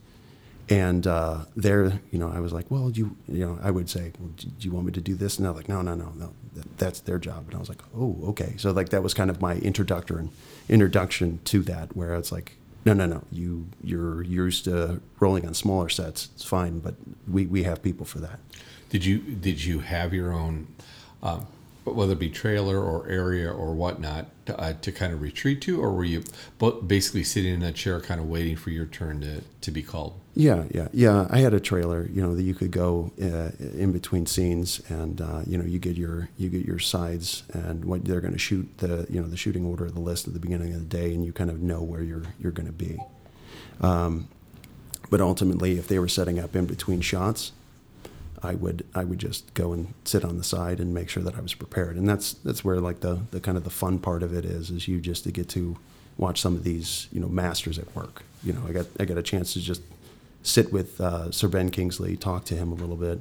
And 0.69 1.05
uh, 1.05 1.47
there, 1.57 2.01
you 2.13 2.19
know, 2.21 2.31
I 2.31 2.39
was 2.39 2.53
like, 2.53 2.71
well, 2.71 2.91
you, 2.91 3.17
you 3.27 3.45
know, 3.45 3.59
I 3.61 3.73
would 3.73 3.91
say, 3.91 4.13
well, 4.21 4.31
do 4.37 4.47
you 4.61 4.71
want 4.71 4.87
me 4.87 4.93
to 4.93 5.01
do 5.01 5.17
this? 5.17 5.37
And 5.37 5.45
they're 5.45 5.53
like, 5.53 5.69
no, 5.69 5.83
no, 5.83 5.97
no, 5.97 6.13
no, 6.17 6.33
that, 6.55 6.79
that's 6.79 7.01
their 7.01 7.19
job. 7.19 7.47
And 7.47 7.57
I 7.57 7.59
was 7.59 7.69
like, 7.69 7.83
oh, 7.97 8.17
okay. 8.29 8.55
So 8.57 8.71
like 8.71 8.91
that 8.91 9.03
was 9.03 9.13
kind 9.13 9.31
of 9.31 9.41
my 9.41 9.57
introduction, 9.57 10.31
introduction 10.69 11.41
to 11.47 11.63
that, 11.63 11.97
where 11.97 12.15
it's 12.15 12.31
like, 12.31 12.53
no, 12.85 12.93
no, 12.95 13.07
no, 13.07 13.23
you 13.31 13.67
you're 13.83 14.23
used 14.23 14.65
to 14.65 15.01
rolling 15.19 15.47
on 15.47 15.55
smaller 15.55 15.89
sets. 15.89 16.29
It's 16.35 16.45
fine, 16.45 16.79
but 16.81 16.95
we, 17.29 17.47
we 17.47 17.63
have 17.65 17.83
people 17.83 18.07
for 18.07 18.19
that. 18.21 18.41
Did 18.89 19.05
you 19.05 19.19
did 19.19 19.63
you 19.63 19.81
have 19.81 20.15
your 20.15 20.33
own, 20.33 20.67
um, 21.23 21.47
whether 21.85 22.13
it 22.13 22.19
be 22.19 22.31
trailer 22.31 22.79
or 22.81 23.09
area 23.09 23.51
or 23.51 23.75
whatnot, 23.75 24.27
to, 24.47 24.59
uh, 24.59 24.73
to 24.81 24.93
kind 24.93 25.13
of 25.13 25.21
retreat 25.21 25.61
to, 25.63 25.81
or 25.81 25.93
were 25.93 26.05
you 26.05 26.25
basically 26.87 27.25
sitting 27.25 27.55
in 27.55 27.63
a 27.63 27.73
chair, 27.73 28.01
kind 28.01 28.21
of 28.21 28.27
waiting 28.29 28.57
for 28.57 28.71
your 28.71 28.87
turn 28.87 29.21
to, 29.21 29.43
to 29.61 29.71
be 29.71 29.83
called? 29.83 30.19
Yeah, 30.41 30.65
yeah, 30.71 30.89
yeah. 30.95 31.27
I 31.29 31.41
had 31.41 31.53
a 31.53 31.61
trailer, 31.61 32.09
you 32.11 32.23
know, 32.23 32.35
that 32.35 32.43
you 32.43 32.55
could 32.55 32.71
go 32.71 33.13
uh, 33.21 33.51
in 33.59 33.93
between 33.93 34.25
scenes, 34.25 34.81
and 34.89 35.21
uh, 35.21 35.43
you 35.47 35.59
know, 35.59 35.65
you 35.65 35.79
get 35.79 35.99
your 35.99 36.31
you 36.39 36.49
get 36.49 36.65
your 36.65 36.79
sides 36.79 37.43
and 37.53 37.85
what 37.85 38.07
they're 38.07 38.23
going 38.23 38.33
to 38.33 38.39
shoot 38.39 38.67
the 38.79 39.07
you 39.11 39.21
know 39.21 39.29
the 39.29 39.37
shooting 39.37 39.67
order 39.67 39.85
of 39.85 39.93
the 39.93 40.01
list 40.01 40.27
at 40.27 40.33
the 40.33 40.41
beginning 40.41 40.73
of 40.73 40.79
the 40.81 40.87
day, 40.87 41.13
and 41.13 41.27
you 41.27 41.35
kind 41.35 41.51
of 41.51 41.61
know 41.61 41.83
where 41.83 42.03
you're 42.03 42.23
you're 42.41 42.53
going 42.53 42.67
to 42.67 42.73
be. 42.73 42.99
Um, 43.83 44.29
but 45.11 45.21
ultimately, 45.21 45.77
if 45.77 45.89
they 45.89 45.99
were 45.99 46.09
setting 46.09 46.39
up 46.39 46.57
in 46.57 46.65
between 46.65 47.03
shots, 47.03 47.53
I 48.43 48.55
would 48.55 48.87
I 48.95 49.05
would 49.05 49.19
just 49.19 49.53
go 49.53 49.75
and 49.75 49.93
sit 50.07 50.25
on 50.25 50.39
the 50.39 50.45
side 50.45 50.81
and 50.81 50.95
make 50.95 51.11
sure 51.11 51.23
that 51.23 51.35
I 51.37 51.43
was 51.43 51.53
prepared, 51.53 51.97
and 51.99 52.09
that's 52.09 52.33
that's 52.33 52.65
where 52.65 52.81
like 52.81 53.01
the 53.01 53.21
the 53.31 53.41
kind 53.41 53.59
of 53.59 53.65
the 53.65 53.71
fun 53.71 53.99
part 53.99 54.23
of 54.23 54.33
it 54.33 54.47
is 54.47 54.71
is 54.71 54.89
you 54.89 55.03
just 55.03 55.25
to 55.25 55.33
get 55.33 55.51
to 55.51 55.77
watch 56.17 56.41
some 56.41 56.55
of 56.55 56.65
these 56.65 57.09
you 57.13 57.21
know 57.21 57.29
masters 57.29 57.79
at 57.79 57.95
work. 57.95 58.23
You 58.43 58.55
know, 58.55 58.63
I 58.67 58.73
got 58.73 58.87
I 58.99 59.05
got 59.05 59.19
a 59.19 59.23
chance 59.23 59.53
to 59.53 59.61
just 59.61 59.83
sit 60.43 60.73
with 60.73 61.01
uh, 61.01 61.31
Sir 61.31 61.49
Ben 61.49 61.71
Kingsley, 61.71 62.17
talk 62.17 62.45
to 62.47 62.55
him 62.55 62.73
a 62.73 62.75
little 62.75 62.97
bit, 62.97 63.21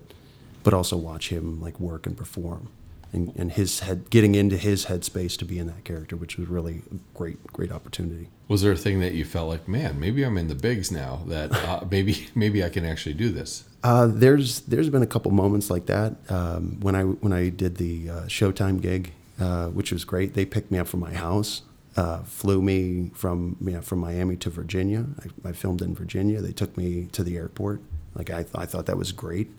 but 0.63 0.73
also 0.73 0.97
watch 0.97 1.29
him 1.29 1.61
like 1.61 1.79
work 1.79 2.05
and 2.05 2.17
perform, 2.17 2.69
and, 3.11 3.33
and 3.35 3.51
his 3.51 3.81
head 3.81 4.09
getting 4.09 4.35
into 4.35 4.57
his 4.57 4.85
headspace 4.85 5.37
to 5.37 5.45
be 5.45 5.59
in 5.59 5.67
that 5.67 5.83
character, 5.83 6.15
which 6.15 6.37
was 6.37 6.47
really 6.47 6.81
a 6.91 6.95
great 7.17 7.45
great 7.47 7.71
opportunity. 7.71 8.29
Was 8.47 8.61
there 8.61 8.71
a 8.71 8.77
thing 8.77 8.99
that 9.01 9.13
you 9.13 9.25
felt 9.25 9.49
like, 9.49 9.67
man, 9.67 9.99
maybe 9.99 10.23
I'm 10.23 10.37
in 10.37 10.47
the 10.47 10.55
bigs 10.55 10.91
now? 10.91 11.21
That 11.27 11.51
uh, 11.51 11.85
maybe 11.91 12.27
maybe 12.35 12.63
I 12.63 12.69
can 12.69 12.85
actually 12.85 13.15
do 13.15 13.29
this. 13.29 13.65
Uh, 13.83 14.07
there's 14.07 14.61
there's 14.61 14.89
been 14.89 15.03
a 15.03 15.07
couple 15.07 15.31
moments 15.31 15.69
like 15.69 15.85
that 15.87 16.15
um, 16.29 16.79
when 16.81 16.95
I 16.95 17.03
when 17.03 17.33
I 17.33 17.49
did 17.49 17.77
the 17.77 18.09
uh, 18.09 18.13
Showtime 18.23 18.81
gig, 18.81 19.13
uh, 19.39 19.67
which 19.67 19.91
was 19.91 20.03
great. 20.03 20.33
They 20.33 20.45
picked 20.45 20.71
me 20.71 20.79
up 20.79 20.87
from 20.87 20.99
my 20.99 21.13
house 21.13 21.63
uh, 21.99 22.19
flew 22.23 22.61
me 22.61 23.11
from 23.13 23.57
you 23.59 23.71
know, 23.71 23.81
from 23.81 23.99
Miami 23.99 24.37
to 24.37 24.49
Virginia. 24.49 25.05
I, 25.19 25.49
I, 25.49 25.51
filmed 25.51 25.81
in 25.81 25.93
Virginia. 25.93 26.39
They 26.39 26.53
took 26.53 26.77
me 26.77 27.09
to 27.11 27.25
the 27.25 27.35
airport. 27.35 27.81
Like 28.15 28.29
I, 28.29 28.45
I 28.55 28.65
thought 28.65 28.85
that 28.85 28.95
was 28.95 29.11
great. 29.11 29.49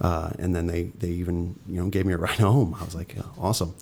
Uh, 0.00 0.30
and 0.38 0.54
then 0.54 0.68
they, 0.68 0.84
they 1.00 1.08
even 1.08 1.58
you 1.66 1.82
know 1.82 1.88
gave 1.88 2.06
me 2.06 2.12
a 2.12 2.18
ride 2.28 2.38
home. 2.38 2.76
I 2.80 2.84
was 2.84 2.94
like, 2.94 3.16
yeah, 3.16 3.24
awesome. 3.36 3.74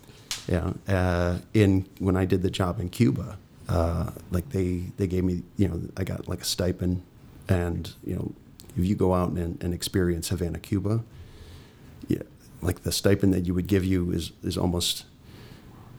Yeah. 0.49 0.73
Uh, 0.89 1.41
in 1.53 1.87
when 1.99 2.17
I 2.17 2.25
did 2.25 2.41
the 2.41 2.51
job 2.51 2.81
in 2.81 2.89
Cuba, 2.89 3.37
uh, 3.69 4.13
like 4.31 4.49
they 4.49 4.85
they 4.97 5.07
gave 5.07 5.25
me 5.25 5.43
you 5.59 5.69
know 5.69 5.83
I 5.99 6.05
got 6.05 6.27
like 6.27 6.41
a 6.41 6.47
stipend, 6.47 7.03
and 7.51 7.93
you 8.03 8.17
know 8.17 8.33
if 8.79 8.85
you 8.87 8.95
go 8.95 9.13
out 9.13 9.33
and, 9.33 9.63
and 9.63 9.75
experience 9.75 10.31
Havana, 10.31 10.59
Cuba, 10.59 11.05
yeah, 12.09 12.23
like 12.63 12.83
the 12.85 12.93
stipend 12.93 13.35
that 13.35 13.47
you 13.47 13.53
would 13.53 13.67
give 13.67 13.85
you 13.85 14.11
is 14.11 14.33
is 14.43 14.57
almost 14.57 15.05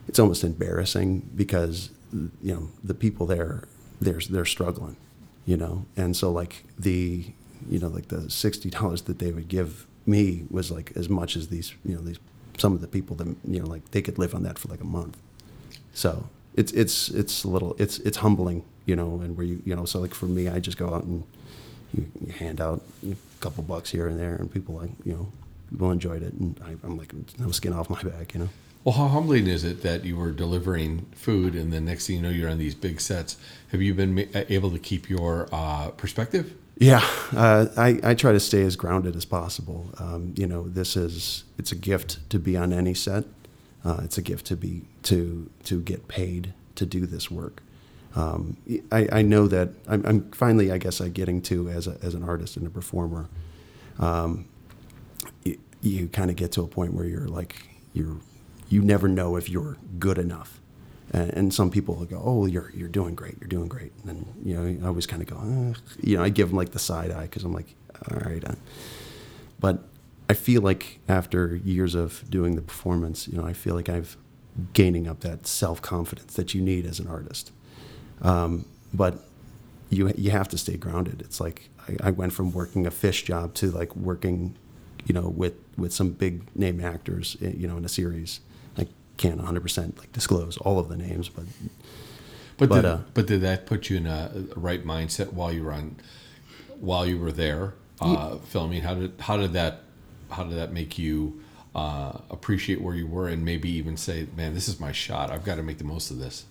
it's 0.08 0.18
almost 0.18 0.44
embarrassing 0.44 1.28
because 1.34 1.90
you 2.12 2.54
know 2.54 2.68
the 2.82 2.94
people 2.94 3.26
there 3.26 3.64
they're 4.00 4.20
they're 4.30 4.44
struggling, 4.44 4.96
you 5.44 5.56
know, 5.56 5.86
and 5.96 6.16
so 6.16 6.30
like 6.30 6.64
the 6.78 7.26
you 7.68 7.78
know 7.78 7.88
like 7.88 8.08
the 8.08 8.30
sixty 8.30 8.70
dollars 8.70 9.02
that 9.02 9.18
they 9.18 9.32
would 9.32 9.48
give 9.48 9.86
me 10.06 10.44
was 10.50 10.70
like 10.70 10.92
as 10.96 11.08
much 11.08 11.36
as 11.36 11.48
these 11.48 11.74
you 11.84 11.94
know 11.94 12.02
these 12.02 12.18
some 12.58 12.72
of 12.72 12.80
the 12.80 12.86
people 12.88 13.16
that 13.16 13.26
you 13.46 13.60
know 13.60 13.66
like 13.66 13.90
they 13.90 14.02
could 14.02 14.18
live 14.18 14.34
on 14.34 14.42
that 14.44 14.58
for 14.58 14.68
like 14.68 14.80
a 14.80 14.86
month, 14.86 15.16
so 15.92 16.28
it's 16.54 16.72
it's 16.72 17.08
it's 17.10 17.44
a 17.44 17.48
little 17.48 17.74
it's 17.78 17.98
it's 18.00 18.18
humbling, 18.18 18.64
you 18.86 18.96
know, 18.96 19.20
and 19.20 19.36
where 19.36 19.46
you 19.46 19.62
you 19.64 19.74
know 19.74 19.84
so 19.84 20.00
like 20.00 20.14
for 20.14 20.26
me 20.26 20.48
I 20.48 20.60
just 20.60 20.78
go 20.78 20.94
out 20.94 21.04
and 21.04 21.24
you, 21.92 22.10
you 22.24 22.32
hand 22.32 22.60
out 22.60 22.82
a 23.08 23.16
couple 23.40 23.62
bucks 23.64 23.90
here 23.90 24.06
and 24.08 24.18
there 24.18 24.34
and 24.34 24.52
people 24.52 24.74
like 24.76 24.90
you 25.04 25.12
know 25.14 25.32
people 25.70 25.90
enjoyed 25.90 26.22
it 26.22 26.32
and 26.34 26.60
I, 26.64 26.76
I'm 26.84 26.96
like 26.96 27.12
no 27.38 27.50
skin 27.50 27.72
off 27.72 27.90
my 27.90 28.02
back, 28.02 28.34
you 28.34 28.40
know. 28.40 28.48
Well, 28.84 28.94
how 28.94 29.08
humbling 29.08 29.48
is 29.48 29.64
it 29.64 29.82
that 29.82 30.04
you 30.04 30.16
were 30.16 30.30
delivering 30.30 31.06
food 31.12 31.56
and 31.56 31.72
the 31.72 31.80
next 31.80 32.06
thing 32.06 32.16
you 32.16 32.22
know, 32.22 32.30
you're 32.30 32.48
on 32.48 32.58
these 32.58 32.74
big 32.76 33.00
sets? 33.00 33.36
Have 33.72 33.82
you 33.82 33.94
been 33.94 34.28
uh, 34.32 34.44
able 34.48 34.70
to 34.70 34.78
keep 34.78 35.10
your 35.10 35.48
uh, 35.50 35.90
perspective? 35.90 36.54
Yeah, 36.78 37.04
uh, 37.34 37.66
I, 37.76 37.98
I 38.04 38.14
try 38.14 38.32
to 38.32 38.38
stay 38.38 38.62
as 38.62 38.76
grounded 38.76 39.16
as 39.16 39.24
possible. 39.24 39.90
Um, 39.98 40.34
you 40.36 40.46
know, 40.46 40.68
this 40.68 40.96
is 40.96 41.44
it's 41.58 41.72
a 41.72 41.74
gift 41.74 42.28
to 42.30 42.38
be 42.38 42.56
on 42.56 42.72
any 42.72 42.94
set. 42.94 43.24
Uh, 43.84 44.02
it's 44.04 44.18
a 44.18 44.22
gift 44.22 44.46
to 44.46 44.56
be 44.56 44.82
to 45.04 45.50
to 45.64 45.80
get 45.80 46.06
paid 46.06 46.52
to 46.76 46.86
do 46.86 47.06
this 47.06 47.30
work. 47.30 47.62
Um, 48.14 48.56
I, 48.90 49.08
I 49.12 49.22
know 49.22 49.46
that 49.46 49.70
I'm, 49.86 50.04
I'm, 50.06 50.30
finally, 50.30 50.72
I 50.72 50.78
guess, 50.78 51.00
I'm 51.00 51.12
getting 51.12 51.42
to 51.42 51.68
as 51.68 51.86
a, 51.86 51.98
as 52.02 52.14
an 52.14 52.22
artist 52.22 52.56
and 52.56 52.66
a 52.66 52.70
performer. 52.70 53.28
Um, 53.98 54.46
you, 55.44 55.58
you 55.82 56.08
kind 56.08 56.30
of 56.30 56.36
get 56.36 56.52
to 56.52 56.62
a 56.62 56.66
point 56.66 56.94
where 56.94 57.04
you're 57.04 57.28
like 57.28 57.56
you're 57.92 58.16
you 58.68 58.82
never 58.82 59.08
know 59.08 59.36
if 59.36 59.48
you're 59.48 59.76
good 59.98 60.18
enough. 60.18 60.60
And, 61.12 61.30
and, 61.34 61.54
some 61.54 61.70
people 61.70 61.94
will 61.94 62.04
go, 62.04 62.20
"Oh, 62.22 62.46
you're 62.46 62.72
you're 62.74 62.88
doing 62.88 63.14
great. 63.14 63.36
You're 63.40 63.48
doing 63.48 63.68
great." 63.68 63.92
And 64.02 64.08
then 64.08 64.26
you 64.44 64.54
know, 64.56 64.84
I 64.84 64.88
always 64.88 65.06
kind 65.06 65.22
of 65.22 65.28
go, 65.28 65.36
uh, 65.36 65.78
you 66.02 66.16
know, 66.16 66.24
I 66.24 66.30
give 66.30 66.48
them 66.48 66.56
like 66.56 66.72
the 66.72 66.80
side 66.80 67.12
eye 67.12 67.22
because 67.22 67.44
I'm 67.44 67.52
like, 67.52 67.76
"All 68.10 68.18
right." 68.18 68.44
Uh. 68.44 68.56
But 69.60 69.84
I 70.28 70.34
feel 70.34 70.62
like 70.62 70.98
after 71.08 71.54
years 71.54 71.94
of 71.94 72.28
doing 72.28 72.56
the 72.56 72.62
performance, 72.62 73.28
you 73.28 73.38
know, 73.38 73.46
I 73.46 73.52
feel 73.52 73.74
like 73.74 73.88
I've 73.88 74.16
gaining 74.72 75.06
up 75.06 75.20
that 75.20 75.46
self 75.46 75.82
confidence 75.82 76.34
that 76.34 76.54
you 76.54 76.62
need 76.62 76.86
as 76.86 76.98
an 76.98 77.06
artist. 77.06 77.52
Um, 78.22 78.64
but 78.92 79.18
you 79.90 80.12
you 80.16 80.30
have 80.30 80.48
to 80.48 80.58
stay 80.58 80.76
grounded. 80.76 81.20
It's 81.20 81.40
like 81.40 81.68
I, 81.88 82.08
I 82.08 82.10
went 82.10 82.32
from 82.32 82.52
working 82.52 82.86
a 82.86 82.90
fish 82.90 83.24
job 83.24 83.54
to 83.54 83.70
like 83.70 83.94
working, 83.94 84.56
you 85.06 85.14
know, 85.14 85.28
with 85.28 85.54
with 85.76 85.92
some 85.92 86.10
big 86.10 86.42
name 86.56 86.84
actors, 86.84 87.36
eh, 87.42 87.52
you 87.56 87.66
know, 87.66 87.76
in 87.76 87.84
a 87.84 87.88
series 87.88 88.40
I 88.76 88.86
can't 89.16 89.40
100% 89.40 89.98
like 89.98 90.12
disclose 90.12 90.56
all 90.58 90.78
of 90.78 90.88
the 90.88 90.96
names, 90.96 91.28
but 91.28 91.44
but 92.58 92.68
but 92.68 92.74
did, 92.76 92.84
uh, 92.84 92.98
but 93.14 93.26
did 93.26 93.40
that 93.42 93.66
put 93.66 93.88
you 93.90 93.98
in 93.98 94.06
a, 94.06 94.30
right 94.56 94.84
mindset 94.84 95.32
while 95.32 95.52
you 95.52 95.64
were 95.64 95.72
on 95.72 95.96
while 96.80 97.06
you 97.06 97.18
were 97.18 97.32
there 97.32 97.74
uh, 98.00 98.30
yeah. 98.32 98.38
filming? 98.46 98.82
How 98.82 98.94
did 98.94 99.12
how 99.20 99.36
did 99.36 99.52
that 99.52 99.82
how 100.30 100.44
did 100.44 100.56
that 100.58 100.72
make 100.72 100.98
you 100.98 101.42
uh, 101.74 102.18
appreciate 102.30 102.80
where 102.80 102.94
you 102.94 103.06
were 103.06 103.28
and 103.28 103.44
maybe 103.44 103.70
even 103.70 103.96
say, 103.96 104.26
"Man, 104.36 104.54
this 104.54 104.68
is 104.68 104.80
my 104.80 104.92
shot. 104.92 105.30
I've 105.30 105.44
got 105.44 105.56
to 105.56 105.62
make 105.62 105.78
the 105.78 105.84
most 105.84 106.10
of 106.10 106.18
this." 106.18 106.46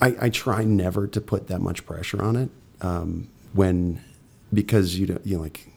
I, 0.00 0.16
I 0.20 0.28
try 0.30 0.64
never 0.64 1.06
to 1.06 1.20
put 1.20 1.46
that 1.46 1.60
much 1.60 1.86
pressure 1.86 2.20
on 2.20 2.34
it 2.34 2.50
um, 2.80 3.28
when 3.52 4.02
because 4.52 4.98
you 4.98 5.06
know 5.06 5.18
you 5.24 5.36
know, 5.36 5.42
like 5.42 5.71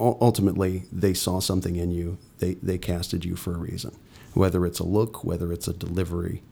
ultimately 0.00 0.84
they 0.92 1.12
saw 1.14 1.40
something 1.40 1.76
in 1.76 1.90
you 1.90 2.18
they, 2.38 2.54
they 2.54 2.78
casted 2.78 3.24
you 3.24 3.34
for 3.34 3.54
a 3.54 3.58
reason 3.58 3.96
whether 4.34 4.64
it's 4.64 4.78
a 4.78 4.84
look, 4.84 5.24
whether 5.24 5.52
it's 5.52 5.68
a 5.68 5.72
delivery, 5.72 6.42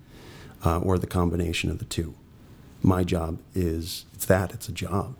uh, 0.64 0.80
or 0.80 0.98
the 0.98 1.06
combination 1.06 1.70
of 1.70 1.78
the 1.78 1.84
two. 1.84 2.14
My 2.82 3.04
job 3.04 3.38
is 3.54 4.04
it's 4.14 4.26
that 4.26 4.52
it's 4.52 4.68
a 4.68 4.72
job. 4.72 5.16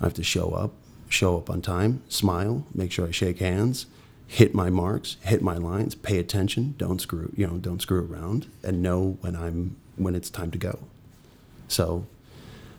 I 0.00 0.04
have 0.04 0.14
to 0.14 0.24
show 0.24 0.50
up, 0.50 0.72
show 1.08 1.36
up 1.36 1.50
on 1.50 1.62
time, 1.62 2.02
smile, 2.08 2.66
make 2.74 2.90
sure 2.92 3.06
I 3.06 3.10
shake 3.10 3.38
hands, 3.38 3.86
hit 4.26 4.54
my 4.54 4.70
marks, 4.70 5.16
hit 5.22 5.42
my 5.42 5.56
lines, 5.56 5.94
pay 5.94 6.18
attention, 6.18 6.74
don't 6.78 7.00
screw 7.00 7.32
you 7.36 7.46
know 7.46 7.58
don't 7.58 7.82
screw 7.82 8.04
around, 8.04 8.48
and 8.62 8.82
know 8.82 9.18
when 9.20 9.36
I'm 9.36 9.76
when 9.96 10.14
it's 10.14 10.30
time 10.30 10.50
to 10.50 10.58
go. 10.58 10.78
So, 11.68 12.06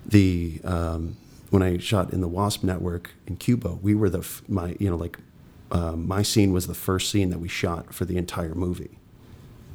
the 0.05 0.59
um, 0.63 1.15
when 1.51 1.61
I 1.61 1.77
shot 1.77 2.11
in 2.11 2.21
the 2.21 2.27
Wasp 2.27 2.63
Network 2.63 3.11
in 3.27 3.35
Cuba, 3.35 3.77
we 3.81 3.93
were 3.93 4.09
the 4.09 4.27
my 4.47 4.75
you 4.79 4.89
know 4.89 4.95
like 4.95 5.19
uh, 5.69 5.95
my 5.95 6.23
scene 6.23 6.51
was 6.51 6.65
the 6.65 6.73
first 6.73 7.11
scene 7.11 7.29
that 7.29 7.39
we 7.39 7.47
shot 7.47 7.93
for 7.93 8.05
the 8.05 8.17
entire 8.17 8.55
movie. 8.55 8.97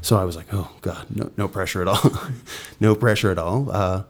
So 0.02 0.18
I 0.18 0.24
was 0.24 0.36
like, 0.36 0.52
oh 0.52 0.72
God, 0.80 1.06
no, 1.14 1.30
no 1.36 1.48
pressure 1.48 1.82
at 1.82 1.88
all, 1.88 2.12
no 2.80 2.94
pressure 2.94 3.30
at 3.30 3.38
all. 3.38 3.70
Uh, 3.70 4.02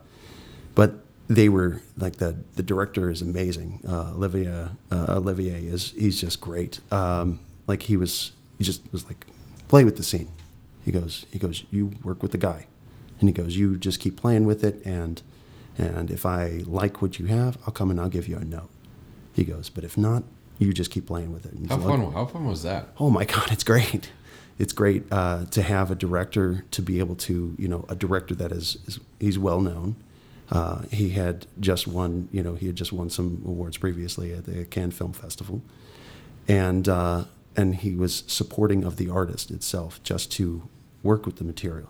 but 0.75 1.03
they 1.27 1.49
were 1.49 1.81
like 1.97 2.17
the 2.17 2.37
the 2.55 2.63
director 2.63 3.09
is 3.09 3.21
amazing. 3.21 3.81
Uh, 3.87 4.13
Olivia 4.15 4.71
uh, 4.89 5.05
Olivier 5.09 5.65
is 5.65 5.91
he's 5.91 6.19
just 6.21 6.39
great. 6.39 6.79
Um, 6.91 7.39
like 7.67 7.83
he 7.83 7.97
was 7.97 8.31
he 8.57 8.63
just 8.63 8.81
was 8.93 9.05
like 9.05 9.25
play 9.67 9.83
with 9.83 9.97
the 9.97 10.03
scene. 10.03 10.29
He 10.85 10.91
goes 10.91 11.25
he 11.31 11.39
goes 11.39 11.65
you 11.69 11.91
work 12.01 12.21
with 12.21 12.31
the 12.31 12.37
guy, 12.37 12.67
and 13.19 13.27
he 13.27 13.33
goes 13.33 13.57
you 13.57 13.75
just 13.75 13.99
keep 13.99 14.15
playing 14.15 14.45
with 14.45 14.63
it 14.63 14.81
and 14.85 15.21
and 15.77 16.09
if 16.09 16.25
I 16.25 16.63
like 16.65 17.01
what 17.01 17.19
you 17.19 17.27
have, 17.27 17.57
I'll 17.65 17.73
come 17.73 17.91
and 17.91 17.99
I'll 17.99 18.09
give 18.09 18.27
you 18.27 18.37
a 18.37 18.43
note. 18.43 18.69
He 19.33 19.43
goes, 19.43 19.69
but 19.69 19.83
if 19.83 19.97
not, 19.97 20.23
you 20.57 20.73
just 20.73 20.89
keep 20.89 21.05
playing 21.05 21.31
with 21.31 21.45
it. 21.45 21.53
And 21.53 21.69
How 21.69 21.77
fun? 21.77 22.11
How 22.11 22.25
fun 22.25 22.47
was 22.47 22.63
that? 22.63 22.89
Oh 22.99 23.09
my 23.09 23.25
God, 23.35 23.51
it's 23.51 23.63
great. 23.63 24.11
It's 24.57 24.73
great 24.73 25.03
uh, 25.11 25.45
to 25.51 25.61
have 25.61 25.91
a 25.91 25.95
director 25.95 26.65
to 26.71 26.81
be 26.81 26.97
able 26.97 27.15
to, 27.15 27.55
you 27.59 27.67
know, 27.67 27.85
a 27.89 27.95
director 27.95 28.33
that 28.35 28.51
is, 28.51 28.77
is 28.87 28.99
he's 29.19 29.37
well 29.37 29.61
known. 29.61 29.95
Uh, 30.49 30.83
he 30.91 31.09
had 31.09 31.45
just 31.59 31.87
won, 31.87 32.29
you 32.31 32.41
know, 32.41 32.55
he 32.55 32.67
had 32.67 32.75
just 32.75 32.91
won 32.91 33.09
some 33.09 33.43
awards 33.45 33.77
previously 33.77 34.33
at 34.33 34.45
the 34.45 34.65
Cannes 34.65 34.91
Film 34.91 35.11
Festival, 35.13 35.61
and 36.47 36.87
uh, 36.87 37.25
and 37.55 37.75
he 37.75 37.93
was 37.95 38.23
supporting 38.27 38.83
of 38.85 38.95
the 38.95 39.09
artist 39.09 39.51
itself 39.51 40.01
just 40.03 40.31
to 40.33 40.67
work 41.03 41.25
with 41.25 41.35
the 41.35 41.43
material. 41.43 41.89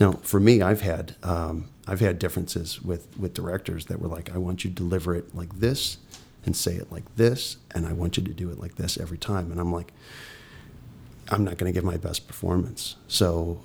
Now, 0.00 0.12
for 0.22 0.40
me, 0.40 0.62
I've 0.62 0.80
had 0.80 1.14
um, 1.22 1.68
I've 1.90 2.00
had 2.00 2.18
differences 2.20 2.80
with 2.80 3.08
with 3.18 3.34
directors 3.34 3.86
that 3.86 4.00
were 4.00 4.08
like, 4.08 4.32
I 4.34 4.38
want 4.38 4.64
you 4.64 4.70
to 4.70 4.76
deliver 4.76 5.14
it 5.14 5.34
like 5.34 5.58
this, 5.58 5.98
and 6.46 6.56
say 6.56 6.74
it 6.76 6.90
like 6.92 7.04
this, 7.16 7.56
and 7.74 7.84
I 7.86 7.92
want 7.92 8.16
you 8.16 8.22
to 8.22 8.32
do 8.32 8.48
it 8.50 8.58
like 8.60 8.76
this 8.76 8.96
every 8.96 9.18
time, 9.18 9.50
and 9.50 9.60
I'm 9.60 9.72
like, 9.72 9.92
I'm 11.30 11.44
not 11.44 11.58
going 11.58 11.72
to 11.72 11.76
give 11.76 11.84
my 11.84 11.96
best 11.96 12.26
performance, 12.28 12.96
so 13.08 13.62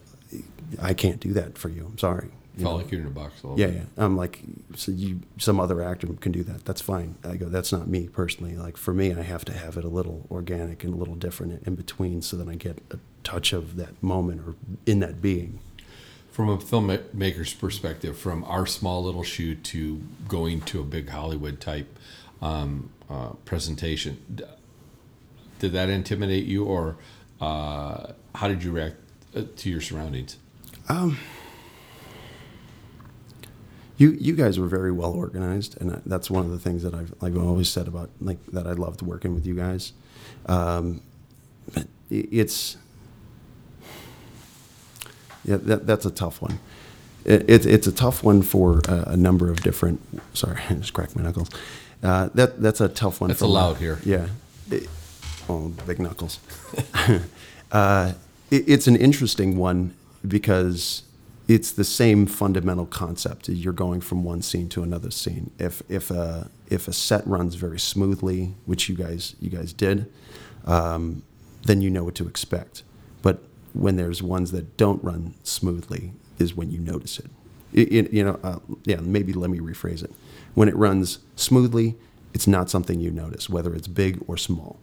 I 0.82 0.94
can't 0.94 1.20
do 1.20 1.34
that 1.34 1.58
for 1.58 1.70
you. 1.70 1.86
I'm 1.86 1.98
sorry. 2.00 2.29
You 2.58 2.63
Felt 2.63 2.74
know? 2.77 2.84
like 2.84 2.91
you're 2.91 3.01
in 3.01 3.08
a 3.08 3.12
box. 3.12 3.44
A 3.44 3.48
Yeah, 3.58 3.67
bit. 3.67 3.75
yeah. 3.75 4.03
I'm 4.05 4.15
like, 4.15 4.39
so 4.75 4.91
you, 4.91 5.20
some 5.38 5.60
other 5.60 5.82
actor 5.84 6.08
can 6.22 6.32
do 6.32 6.41
that. 6.44 6.63
That's 6.63 6.79
fine. 6.82 7.15
I 7.24 7.36
go, 7.36 7.50
that's 7.50 7.74
not 7.74 7.88
me 7.88 8.08
personally. 8.08 8.55
Like 8.55 8.77
for 8.77 8.94
me, 8.94 9.13
I 9.13 9.24
have 9.24 9.44
to 9.46 9.53
have 9.53 9.75
it 9.77 9.84
a 9.84 9.89
little 9.89 10.25
organic 10.32 10.84
and 10.86 10.94
a 10.94 10.98
little 10.98 11.15
different 11.15 11.62
in 11.67 11.75
between, 11.75 12.22
so 12.22 12.38
that 12.38 12.48
I 12.48 12.55
get 12.55 12.82
a 12.91 12.98
touch 13.24 13.51
of 13.53 13.75
that 13.75 14.01
moment 14.01 14.41
or 14.48 14.55
in 14.86 15.00
that 15.01 15.22
being. 15.22 15.60
From 16.36 16.50
a 16.50 16.58
filmmaker's 16.58 17.54
perspective, 17.54 18.18
from 18.18 18.44
our 18.44 18.65
small 18.65 19.01
little 19.06 19.24
shoot 19.24 19.63
to 19.63 20.01
going 20.27 20.60
to 20.63 20.82
a 20.82 20.84
big 20.84 21.08
Hollywood 21.08 21.62
type 21.62 21.98
um, 22.42 22.89
uh, 23.10 23.30
presentation, 23.46 24.18
did 25.60 25.72
that 25.72 25.88
intimidate 25.88 26.44
you, 26.44 26.65
or 26.65 26.98
uh, 27.39 28.08
how 28.36 28.50
did 28.50 28.65
you 28.65 28.74
react 28.74 28.98
uh, 29.34 29.44
to 29.56 29.70
your 29.70 29.80
surroundings? 29.80 30.36
You 33.96 34.12
you 34.20 34.34
guys 34.36 34.60
were 34.60 34.68
very 34.68 34.92
well 34.92 35.13
organized, 35.13 35.80
and 35.80 36.01
that's 36.06 36.30
one 36.30 36.44
of 36.44 36.51
the 36.51 36.60
things 36.60 36.84
that 36.84 36.94
I've 36.94 37.13
like 37.22 37.34
always 37.38 37.70
said 37.70 37.88
about 37.88 38.10
like 38.20 38.46
that 38.48 38.68
I 38.68 38.74
loved 38.74 39.01
working 39.01 39.34
with 39.34 39.48
you 39.48 39.56
guys. 39.56 39.94
Um, 40.48 41.00
but 41.74 41.88
it's 42.10 42.75
yeah, 45.45 45.57
that, 45.57 45.87
that's 45.87 46.05
a 46.05 46.11
tough 46.11 46.41
one. 46.41 46.59
It, 47.23 47.49
it, 47.49 47.65
it's 47.65 47.87
a 47.87 47.91
tough 47.91 48.23
one 48.23 48.41
for 48.41 48.81
a, 48.87 49.11
a 49.11 49.17
number 49.17 49.49
of 49.49 49.61
different. 49.63 50.01
Sorry, 50.33 50.59
I 50.69 50.73
just 50.75 50.93
cracked 50.93 51.15
my 51.15 51.23
knuckles. 51.23 51.49
Uh, 52.03 52.29
that 52.35 52.61
that's 52.61 52.81
a 52.81 52.89
tough 52.89 53.21
one. 53.21 53.29
That's 53.29 53.39
for 53.39 53.45
allowed 53.45 53.77
here. 53.77 53.99
Yeah. 54.03 54.27
It- 54.69 54.89
oh, 55.49 55.69
big 55.87 55.99
knuckles. 55.99 56.39
uh, 57.71 58.13
it, 58.51 58.63
it's 58.67 58.87
an 58.87 58.95
interesting 58.95 59.57
one 59.57 59.95
because 60.27 61.03
it's 61.47 61.71
the 61.71 61.83
same 61.83 62.25
fundamental 62.25 62.85
concept. 62.85 63.49
You're 63.49 63.73
going 63.73 64.01
from 64.01 64.23
one 64.23 64.41
scene 64.41 64.69
to 64.69 64.83
another 64.83 65.11
scene. 65.11 65.51
If 65.59 65.81
if 65.89 66.11
a 66.11 66.49
if 66.69 66.87
a 66.87 66.93
set 66.93 67.25
runs 67.27 67.55
very 67.55 67.79
smoothly, 67.79 68.53
which 68.65 68.89
you 68.89 68.95
guys 68.95 69.35
you 69.39 69.49
guys 69.49 69.73
did, 69.73 70.11
um, 70.65 71.23
then 71.63 71.81
you 71.81 71.89
know 71.89 72.03
what 72.03 72.15
to 72.15 72.27
expect. 72.27 72.83
But 73.21 73.43
when 73.75 73.96
there's 73.98 74.24
ones 74.24 74.51
that 74.51 74.77
don't 74.77 75.03
run 75.03 75.34
smoothly, 75.44 76.13
is 76.39 76.55
when 76.55 76.72
you 76.72 76.79
notice 76.79 77.20
it. 77.20 77.29
It- 77.74 77.91
it- 77.94 78.13
you 78.13 78.24
know, 78.24 78.39
uh, 78.44 78.60
yeah. 78.86 79.00
Maybe 79.01 79.34
let 79.34 79.50
me 79.50 79.60
rephrase 79.60 80.03
it. 80.03 80.12
When 80.54 80.69
it 80.69 80.76
runs 80.76 81.19
smoothly, 81.36 81.95
it's 82.34 82.47
not 82.47 82.69
something 82.69 82.99
you 82.99 83.12
notice, 83.12 83.49
whether 83.49 83.73
it's 83.76 83.88
big 83.88 84.23
or 84.28 84.38
small. 84.38 84.78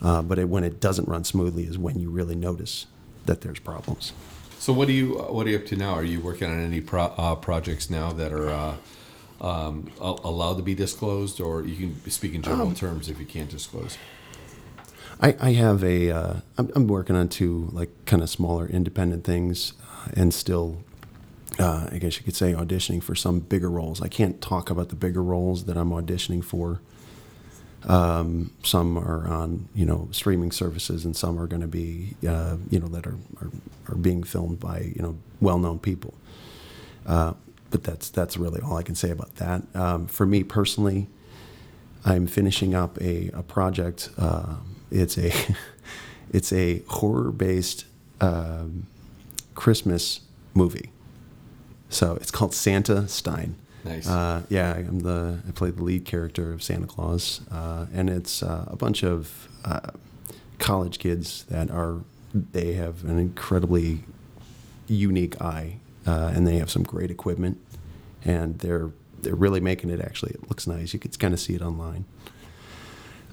Uh, 0.00 0.22
but 0.22 0.38
it, 0.38 0.48
when 0.48 0.62
it 0.64 0.80
doesn't 0.80 1.08
run 1.08 1.24
smoothly, 1.24 1.64
is 1.64 1.76
when 1.78 1.98
you 1.98 2.10
really 2.10 2.34
notice 2.36 2.86
that 3.26 3.40
there's 3.40 3.58
problems. 3.58 4.12
So, 4.58 4.72
what 4.72 4.88
are 4.88 4.92
you 4.92 5.14
what 5.14 5.46
are 5.46 5.50
you 5.50 5.56
up 5.58 5.66
to 5.66 5.76
now? 5.76 5.92
Are 5.94 6.04
you 6.04 6.20
working 6.20 6.50
on 6.50 6.58
any 6.58 6.80
pro, 6.80 7.04
uh, 7.04 7.34
projects 7.36 7.88
now 7.90 8.12
that 8.12 8.32
are 8.32 8.50
uh, 8.50 8.74
um, 9.40 9.90
allowed 10.00 10.56
to 10.56 10.62
be 10.62 10.74
disclosed, 10.74 11.40
or 11.40 11.64
you 11.64 11.76
can 11.76 12.10
speak 12.10 12.34
in 12.34 12.42
general 12.42 12.72
terms 12.72 13.08
if 13.08 13.18
you 13.18 13.26
can't 13.26 13.50
disclose? 13.50 13.96
I, 15.20 15.36
I 15.40 15.52
have 15.52 15.82
a, 15.82 16.10
uh, 16.10 16.34
I'm, 16.56 16.70
I'm 16.74 16.86
working 16.86 17.16
on 17.16 17.28
two 17.28 17.68
like 17.72 17.90
kind 18.04 18.22
of 18.22 18.30
smaller 18.30 18.66
independent 18.66 19.24
things 19.24 19.72
uh, 19.82 20.10
and 20.14 20.32
still, 20.32 20.78
uh, 21.58 21.88
I 21.90 21.98
guess 21.98 22.16
you 22.18 22.22
could 22.22 22.36
say 22.36 22.52
auditioning 22.52 23.02
for 23.02 23.14
some 23.14 23.40
bigger 23.40 23.70
roles. 23.70 24.00
I 24.00 24.08
can't 24.08 24.40
talk 24.40 24.70
about 24.70 24.90
the 24.90 24.96
bigger 24.96 25.22
roles 25.22 25.64
that 25.64 25.76
I'm 25.76 25.90
auditioning 25.90 26.44
for. 26.44 26.80
Um, 27.84 28.52
some 28.62 28.96
are 28.98 29.26
on, 29.28 29.68
you 29.74 29.86
know, 29.86 30.08
streaming 30.12 30.52
services 30.52 31.04
and 31.04 31.16
some 31.16 31.38
are 31.38 31.46
going 31.46 31.62
to 31.62 31.68
be, 31.68 32.14
uh, 32.28 32.56
you 32.70 32.78
know, 32.78 32.88
that 32.88 33.06
are, 33.06 33.16
are, 33.40 33.50
are 33.88 33.96
being 33.96 34.22
filmed 34.22 34.60
by, 34.60 34.92
you 34.94 35.02
know, 35.02 35.16
well-known 35.40 35.78
people. 35.78 36.14
Uh, 37.06 37.34
but 37.70 37.82
that's, 37.84 38.08
that's 38.10 38.36
really 38.36 38.60
all 38.60 38.76
I 38.76 38.82
can 38.82 38.94
say 38.94 39.10
about 39.10 39.36
that. 39.36 39.62
Um, 39.74 40.06
for 40.06 40.26
me 40.26 40.42
personally, 40.44 41.08
I'm 42.04 42.26
finishing 42.26 42.74
up 42.74 43.00
a, 43.00 43.30
a 43.32 43.42
project. 43.42 44.10
Uh, 44.16 44.56
it's 44.90 45.18
a 45.18 45.32
it's 46.32 46.52
a 46.52 46.80
horror 46.88 47.30
based 47.30 47.86
um, 48.20 48.86
Christmas 49.54 50.20
movie. 50.54 50.90
So 51.90 52.16
it's 52.16 52.30
called 52.30 52.54
Santa 52.54 53.08
Stein. 53.08 53.56
Nice. 53.84 54.08
Uh, 54.08 54.42
yeah, 54.48 54.74
I'm 54.74 55.00
the 55.00 55.38
I 55.48 55.50
play 55.52 55.70
the 55.70 55.82
lead 55.82 56.04
character 56.04 56.52
of 56.52 56.62
Santa 56.62 56.86
Claus, 56.86 57.40
uh, 57.50 57.86
and 57.94 58.10
it's 58.10 58.42
uh, 58.42 58.66
a 58.68 58.76
bunch 58.76 59.02
of 59.02 59.48
uh, 59.64 59.90
college 60.58 60.98
kids 60.98 61.44
that 61.44 61.70
are 61.70 62.00
they 62.34 62.74
have 62.74 63.04
an 63.04 63.18
incredibly 63.18 64.04
unique 64.88 65.40
eye, 65.40 65.76
uh, 66.06 66.32
and 66.34 66.46
they 66.46 66.56
have 66.58 66.70
some 66.70 66.82
great 66.82 67.10
equipment, 67.10 67.58
and 68.24 68.58
they're 68.58 68.90
they're 69.22 69.34
really 69.34 69.60
making 69.60 69.90
it. 69.90 70.00
Actually, 70.00 70.32
it 70.32 70.48
looks 70.48 70.66
nice. 70.66 70.92
You 70.92 70.98
can 70.98 71.10
kind 71.12 71.32
of 71.32 71.40
see 71.40 71.54
it 71.54 71.62
online. 71.62 72.04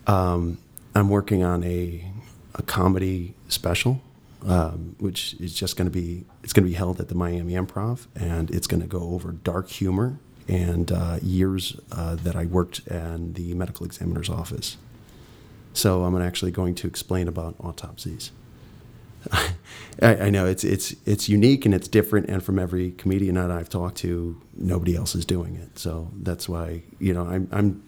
Um, 0.08 0.60
I'm 0.96 1.10
working 1.10 1.44
on 1.44 1.64
a 1.64 2.12
a 2.56 2.64
comedy 2.64 3.36
special, 3.50 4.02
um, 4.46 4.96
which 5.00 5.34
is 5.42 5.54
just 5.54 5.76
going 5.76 5.86
to 5.86 5.92
be 5.92 6.24
it's 6.44 6.54
going 6.54 6.64
to 6.64 6.70
be 6.70 6.76
held 6.76 7.00
at 7.00 7.10
the 7.10 7.16
Miami 7.16 7.54
Improv, 7.54 8.08
and 8.16 8.50
it's 8.50 8.66
going 8.68 8.82
to 8.82 8.88
go 8.88 9.02
over 9.10 9.34
dark 9.34 9.70
humor 9.70 10.18
and 10.48 10.92
uh, 10.92 11.18
years 11.22 11.78
uh, 11.92 12.16
that 12.16 12.36
I 12.36 12.46
worked 12.46 12.88
in 12.88 13.34
the 13.34 13.54
medical 13.56 13.86
examiner's 13.86 14.30
office. 14.30 14.78
So 15.74 16.04
I'm 16.06 16.20
actually 16.22 16.52
going 16.52 16.76
to 16.76 16.88
explain 16.88 17.28
about 17.28 17.56
autopsies. 17.60 18.32
I, 19.32 19.48
I 20.02 20.30
know 20.30 20.46
it's 20.46 20.64
it's 20.64 20.96
it's 21.06 21.28
unique 21.28 21.66
and 21.66 21.74
it's 21.76 21.90
different, 21.90 22.30
and 22.30 22.42
from 22.42 22.58
every 22.58 22.92
comedian 22.92 23.36
that 23.36 23.52
I've 23.52 23.70
talked 23.70 23.98
to, 23.98 24.40
nobody 24.56 24.96
else 24.96 25.16
is 25.16 25.26
doing 25.26 25.56
it. 25.56 25.78
So 25.78 26.10
that's 26.22 26.48
why 26.48 26.84
you 27.00 27.14
know 27.14 27.28
I'm 27.28 27.50
I'm 27.52 27.84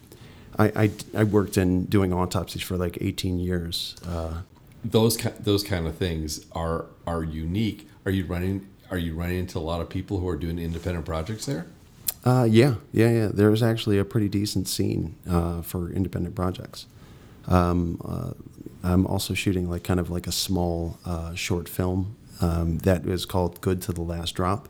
I 0.57 0.65
I, 0.83 0.91
I 1.15 1.23
worked 1.23 1.57
in 1.57 1.85
doing 1.85 2.13
autopsies 2.13 2.61
for 2.61 2.77
like 2.77 2.97
18 3.01 3.39
years. 3.39 3.95
Uh, 4.07 4.41
those 4.83 5.17
ki- 5.17 5.29
those 5.39 5.63
kind 5.63 5.87
of 5.87 5.95
things 5.95 6.45
are 6.53 6.85
are 7.05 7.23
unique. 7.23 7.87
Are 8.05 8.11
you 8.11 8.25
running? 8.25 8.67
Are 8.89 8.97
you 8.97 9.13
running 9.15 9.39
into 9.39 9.59
a 9.59 9.65
lot 9.71 9.81
of 9.81 9.89
people 9.89 10.19
who 10.19 10.27
are 10.29 10.37
doing 10.37 10.59
independent 10.59 11.05
projects 11.05 11.45
there? 11.45 11.67
uh, 12.25 12.43
yeah, 12.49 12.75
yeah, 12.91 13.09
yeah. 13.09 13.29
There's 13.33 13.63
actually 13.63 13.97
a 13.97 14.05
pretty 14.05 14.27
decent 14.27 14.67
scene 14.67 15.15
uh, 15.29 15.61
for 15.61 15.89
independent 15.91 16.35
projects. 16.35 16.85
Um, 17.47 18.01
uh, 18.03 18.31
I'm 18.83 19.05
also 19.07 19.33
shooting 19.33 19.69
like 19.69 19.83
kind 19.83 19.99
of 19.99 20.09
like 20.09 20.27
a 20.27 20.31
small 20.31 20.97
uh, 21.05 21.35
short 21.35 21.69
film 21.69 22.15
um, 22.41 22.79
that 22.79 23.05
is 23.05 23.25
called 23.25 23.61
"Good 23.61 23.81
to 23.83 23.93
the 23.93 24.01
Last 24.01 24.35
Drop." 24.35 24.67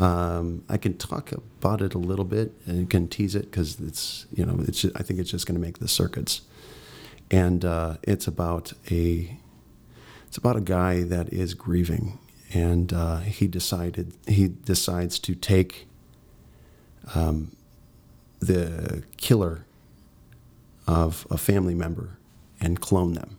Um, 0.00 0.64
I 0.66 0.78
can 0.78 0.96
talk 0.96 1.30
about 1.32 1.82
it 1.82 1.92
a 1.92 1.98
little 1.98 2.24
bit 2.24 2.54
and 2.64 2.88
can 2.88 3.06
tease 3.06 3.34
it 3.34 3.50
because 3.50 3.78
it's 3.80 4.26
you 4.34 4.46
know 4.46 4.56
it's 4.66 4.86
I 4.96 5.02
think 5.02 5.20
it's 5.20 5.30
just 5.30 5.46
going 5.46 5.60
to 5.60 5.64
make 5.64 5.78
the 5.78 5.88
circuits, 5.88 6.40
and 7.30 7.62
uh, 7.66 7.98
it's 8.02 8.26
about 8.26 8.72
a 8.90 9.36
it's 10.26 10.38
about 10.38 10.56
a 10.56 10.62
guy 10.62 11.02
that 11.02 11.30
is 11.34 11.52
grieving, 11.52 12.18
and 12.54 12.94
uh, 12.94 13.18
he 13.18 13.46
decided 13.46 14.14
he 14.26 14.48
decides 14.48 15.18
to 15.18 15.34
take 15.34 15.86
um, 17.14 17.54
the 18.38 19.04
killer 19.18 19.66
of 20.86 21.26
a 21.30 21.36
family 21.36 21.74
member 21.74 22.16
and 22.58 22.80
clone 22.80 23.12
them. 23.12 23.36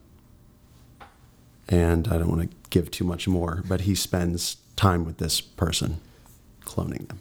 And 1.68 2.08
I 2.08 2.20
don't 2.20 2.30
want 2.30 2.52
to 2.52 2.58
give 2.70 2.92
too 2.92 3.04
much 3.04 3.28
more, 3.28 3.64
but 3.68 3.82
he 3.82 3.96
spends 3.96 4.58
time 4.76 5.06
with 5.06 5.18
this 5.18 5.42
person 5.42 6.02
cloning 6.66 7.08
them. 7.08 7.20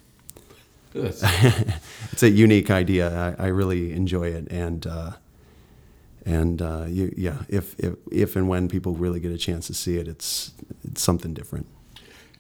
It's 2.12 2.22
a 2.22 2.30
unique 2.30 2.70
idea. 2.70 3.34
I, 3.38 3.44
I 3.44 3.46
really 3.48 3.92
enjoy 3.92 4.28
it, 4.28 4.48
and 4.50 4.86
uh, 4.86 5.12
and 6.26 6.60
uh, 6.60 6.84
you, 6.88 7.14
yeah, 7.16 7.38
if, 7.48 7.78
if 7.78 7.94
if 8.10 8.36
and 8.36 8.48
when 8.48 8.68
people 8.68 8.94
really 8.94 9.20
get 9.20 9.30
a 9.32 9.38
chance 9.38 9.68
to 9.68 9.74
see 9.74 9.96
it, 9.96 10.08
it's 10.08 10.52
it's 10.84 11.00
something 11.02 11.32
different. 11.32 11.66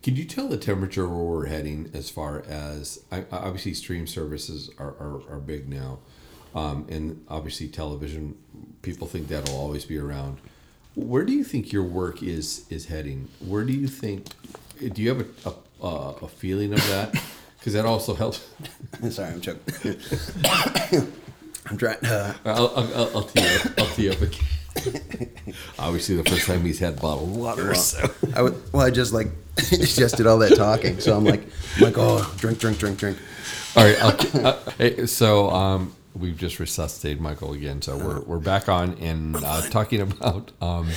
Can 0.02 0.16
you 0.16 0.24
tell 0.24 0.48
the 0.48 0.56
temperature 0.56 1.06
where 1.08 1.18
we're 1.24 1.46
heading 1.46 1.90
as 1.94 2.10
far 2.10 2.42
as 2.48 3.04
I- 3.12 3.26
obviously 3.30 3.74
stream 3.74 4.06
services 4.06 4.70
are, 4.78 4.94
are, 4.98 5.20
are 5.30 5.38
big 5.40 5.68
now? 5.68 5.98
um, 6.54 6.86
and 6.88 7.24
obviously 7.28 7.68
television. 7.68 8.34
People 8.82 9.06
think 9.06 9.28
that'll 9.28 9.56
always 9.56 9.84
be 9.84 9.98
around. 9.98 10.38
Where 10.96 11.24
do 11.24 11.32
you 11.32 11.44
think 11.44 11.72
your 11.72 11.84
work 11.84 12.22
is 12.22 12.66
is 12.70 12.86
heading? 12.86 13.28
Where 13.38 13.64
do 13.64 13.72
you 13.72 13.86
think? 13.86 14.26
Do 14.80 15.00
you 15.02 15.08
have 15.10 15.20
a 15.20 15.48
a, 15.48 15.52
a 15.82 16.28
feeling 16.28 16.72
of 16.72 16.86
that? 16.88 17.14
Because 17.60 17.74
that 17.74 17.84
also 17.84 18.14
helps. 18.14 18.48
Sorry, 19.10 19.32
I'm 19.34 19.40
choking. 19.42 19.98
I'm 21.66 21.76
trying. 21.76 21.98
Uh, 22.02 22.32
I'll, 22.46 22.68
I'll, 22.74 22.94
I'll, 22.94 23.16
I'll 23.18 23.22
tee 23.24 23.40
up. 23.42 23.66
I'll 23.78 23.86
tee 23.88 24.04
you 24.04 24.12
up 24.12 24.20
again. 24.22 25.30
Obviously, 25.78 26.16
the 26.16 26.24
first 26.24 26.46
time 26.46 26.62
he's 26.62 26.78
had 26.78 26.98
bottled 26.98 27.36
water. 27.36 27.64
well, 27.66 27.74
So. 27.74 28.10
I 28.34 28.40
would, 28.40 28.72
well, 28.72 28.86
I 28.86 28.90
just 28.90 29.12
like 29.12 29.26
just 29.56 30.16
did 30.16 30.26
all 30.26 30.38
that 30.38 30.56
talking, 30.56 31.00
so 31.00 31.14
I'm 31.14 31.24
like, 31.26 31.42
I'm 31.76 31.82
like, 31.82 31.98
oh, 31.98 32.32
drink, 32.38 32.58
drink, 32.60 32.78
drink, 32.78 32.98
drink. 32.98 33.18
All 33.76 33.84
right. 33.84 34.02
I'll, 34.02 34.46
uh, 34.46 35.06
so 35.06 35.50
um, 35.50 35.94
we've 36.14 36.36
just 36.36 36.58
resuscitated 36.58 37.20
Michael 37.20 37.52
again. 37.52 37.82
So 37.82 37.96
we're, 37.96 38.20
we're 38.20 38.38
back 38.38 38.68
on 38.68 38.94
and 38.98 39.36
uh, 39.36 39.62
talking 39.70 40.00
about 40.00 40.52
um, 40.60 40.88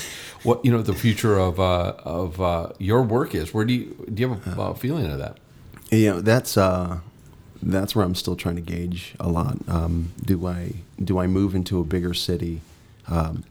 what 0.44 0.64
you 0.66 0.72
know 0.72 0.82
the 0.82 0.94
future 0.94 1.38
of 1.38 1.60
uh, 1.60 1.94
of 2.04 2.42
uh, 2.42 2.70
your 2.80 3.02
work 3.02 3.36
is. 3.36 3.54
Where 3.54 3.66
do 3.66 3.74
you 3.74 4.06
do 4.14 4.22
you 4.22 4.34
have 4.34 4.60
a 4.60 4.76
feeling 4.76 5.12
of 5.12 5.20
that? 5.20 5.38
You 5.92 6.12
know, 6.12 6.22
that's 6.22 6.58
uh, 6.58 7.00
that's 7.62 7.96
where 7.96 8.06
I'm 8.06 8.16
still 8.16 8.36
trying 8.36 8.56
to 8.56 8.62
gauge 8.62 9.14
a 9.20 9.30
lot. 9.30 9.58
Um, 9.68 10.12
do 10.24 10.48
I 10.48 10.74
do 11.04 11.20
I 11.20 11.28
move 11.28 11.56
into 11.56 11.80
a 11.80 11.84
bigger 11.84 12.14
city? 12.14 12.62
Um, 13.08 13.44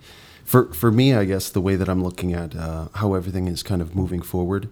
for 0.44 0.72
for 0.72 0.90
me, 0.90 1.14
I 1.14 1.24
guess 1.24 1.48
the 1.50 1.60
way 1.60 1.76
that 1.76 1.88
I'm 1.88 2.02
looking 2.02 2.32
at 2.32 2.54
uh, 2.56 2.88
how 2.94 3.14
everything 3.14 3.48
is 3.48 3.62
kind 3.62 3.80
of 3.80 3.94
moving 3.94 4.22
forward 4.22 4.68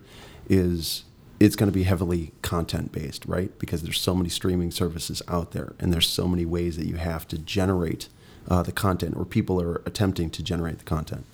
is 0.48 1.04
it's 1.40 1.56
going 1.56 1.70
to 1.70 1.74
be 1.74 1.84
heavily 1.84 2.32
content 2.42 2.92
based, 2.92 3.24
right? 3.24 3.58
Because 3.58 3.82
there's 3.82 3.98
so 3.98 4.14
many 4.14 4.28
streaming 4.28 4.70
services 4.70 5.22
out 5.26 5.52
there, 5.52 5.72
and 5.80 5.92
there's 5.92 6.06
so 6.06 6.28
many 6.28 6.44
ways 6.44 6.76
that 6.76 6.86
you 6.86 6.96
have 6.96 7.26
to 7.28 7.38
generate 7.38 8.08
uh, 8.48 8.62
the 8.62 8.72
content, 8.72 9.16
or 9.16 9.24
people 9.24 9.60
are 9.60 9.82
attempting 9.86 10.28
to 10.30 10.42
generate 10.42 10.78
the 10.78 10.84
content. 10.84 11.24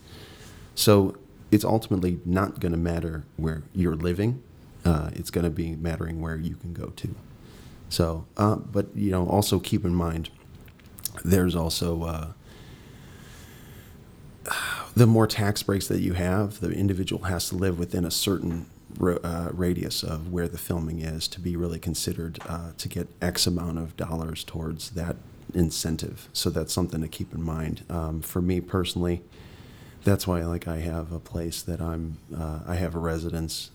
So 0.77 1.17
it's 1.51 1.65
ultimately 1.65 2.21
not 2.25 2.61
going 2.61 2.73
to 2.73 2.79
matter 2.79 3.25
where 3.37 3.65
you're 3.75 3.97
living. 3.97 4.43
Uh, 4.85 5.11
it's 5.13 5.31
going 5.31 5.45
to 5.45 5.51
be 5.51 5.75
mattering 5.75 6.21
where 6.21 6.37
you 6.37 6.55
can 6.55 6.73
go 6.73 6.87
to. 6.97 7.15
So, 7.89 8.27
uh, 8.37 8.57
but 8.57 8.87
you 8.95 9.11
know, 9.11 9.27
also 9.27 9.59
keep 9.59 9.85
in 9.85 9.95
mind, 9.95 10.31
there's 11.25 11.57
also 11.57 12.05
uh, 12.05 12.33
the 14.95 15.07
more 15.07 15.27
tax 15.27 15.63
breaks 15.63 15.89
that 15.89 16.01
you 16.01 16.13
have, 16.13 16.61
the 16.61 16.71
individual 16.71 17.25
has 17.25 17.49
to 17.49 17.57
live 17.57 17.79
within 17.79 18.05
a 18.05 18.11
certain 18.11 18.67
uh, 19.01 19.51
radius 19.53 20.03
of 20.03 20.33
where 20.33 20.49
the 20.49 20.59
filming 20.59 21.01
is 21.01 21.29
to 21.29 21.41
be 21.41 21.57
really 21.57 21.79
considered 21.79 22.39
uh, 22.49 22.73
to 22.79 22.89
get 22.89 23.09
X 23.21 23.47
amount 23.47 23.79
of 23.79 23.97
dollars 23.97 24.45
towards 24.45 24.91
that 24.91 25.17
incentive. 25.55 26.29
So 26.33 26.51
that's 26.51 26.73
something 26.73 27.01
to 27.01 27.09
keep 27.09 27.33
in 27.35 27.43
mind. 27.43 27.85
Um, 27.89 28.21
for 28.21 28.41
me 28.41 28.61
personally, 28.61 29.23
that's 30.05 30.27
why 30.27 30.43
like 30.45 30.69
I 30.69 30.79
have 30.79 31.13
a 31.13 31.19
place 31.19 31.63
that 31.63 31.81
I'm 31.81 32.19
uh, 32.37 32.61
I 32.67 32.77
have 32.77 32.95
a 32.95 32.99
residence. 32.99 33.71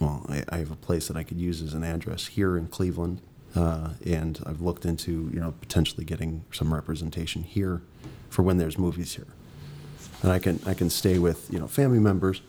Well, 0.00 0.26
I, 0.28 0.44
I 0.48 0.58
have 0.58 0.70
a 0.70 0.76
place 0.76 1.08
that 1.08 1.16
I 1.16 1.22
could 1.22 1.38
use 1.38 1.62
as 1.62 1.74
an 1.74 1.82
address 1.82 2.26
here 2.26 2.56
in 2.56 2.68
Cleveland, 2.68 3.20
uh, 3.54 3.90
and 4.06 4.40
I've 4.46 4.60
looked 4.60 4.84
into 4.84 5.30
you 5.32 5.40
know 5.40 5.54
potentially 5.60 6.04
getting 6.04 6.44
some 6.52 6.74
representation 6.74 7.42
here 7.42 7.82
for 8.28 8.42
when 8.42 8.58
there's 8.58 8.78
movies 8.78 9.14
here, 9.14 9.26
and 10.22 10.32
I 10.32 10.38
can 10.38 10.60
I 10.66 10.74
can 10.74 10.90
stay 10.90 11.18
with 11.18 11.48
you 11.52 11.58
know 11.58 11.68
family 11.68 12.00
members, 12.00 12.42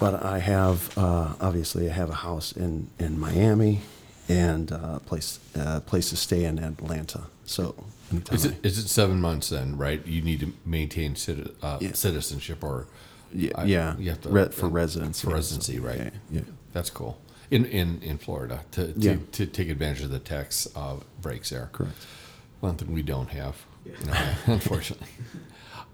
but 0.00 0.14
I 0.24 0.38
have 0.38 0.96
uh, 0.98 1.34
obviously 1.40 1.88
I 1.90 1.92
have 1.92 2.10
a 2.10 2.14
house 2.28 2.52
in 2.56 2.88
in 2.98 3.18
Miami, 3.20 3.80
and 4.28 4.72
uh, 4.72 4.96
a 4.96 5.00
place 5.00 5.38
uh, 5.56 5.80
place 5.80 6.10
to 6.10 6.16
stay 6.16 6.44
in 6.44 6.58
Atlanta. 6.58 7.20
So 7.44 7.74
anytime 8.12 8.34
Is 8.36 8.44
it 8.44 8.54
I- 8.64 8.66
is 8.68 8.78
it 8.78 8.88
seven 8.88 9.20
months 9.20 9.48
then? 9.50 9.76
Right? 9.76 10.04
You 10.06 10.22
need 10.22 10.40
to 10.40 10.52
maintain 10.64 11.14
citi- 11.14 11.52
uh, 11.62 11.78
Yeah. 11.80 11.92
citizenship 11.94 12.64
or 12.64 12.86
yeah, 13.32 13.52
I- 13.62 13.64
yeah 13.66 13.96
you 13.98 14.10
have 14.10 14.20
to- 14.22 14.28
re- 14.30 14.48
for 14.52 14.68
residency 14.68 15.26
for 15.26 15.34
residency, 15.34 15.78
right? 15.78 15.98
Yeah, 15.98 16.10
yeah. 16.30 16.40
That's 16.72 16.90
cool. 16.90 17.14
In 17.50 17.64
in 17.66 18.00
in 18.02 18.18
Florida 18.18 18.60
to 18.72 18.92
to, 18.92 18.98
Yeah. 19.00 19.16
to 19.32 19.46
take 19.46 19.68
advantage 19.70 20.02
of 20.04 20.10
the 20.10 20.18
tax 20.20 20.66
uh, 20.76 20.96
breaks 21.22 21.50
there. 21.50 21.68
correct. 21.72 21.96
One 22.62 22.76
thing 22.76 22.92
we 22.94 23.02
don't 23.02 23.30
have, 23.30 23.54
no, 24.06 24.12
unfortunately. 24.54 25.08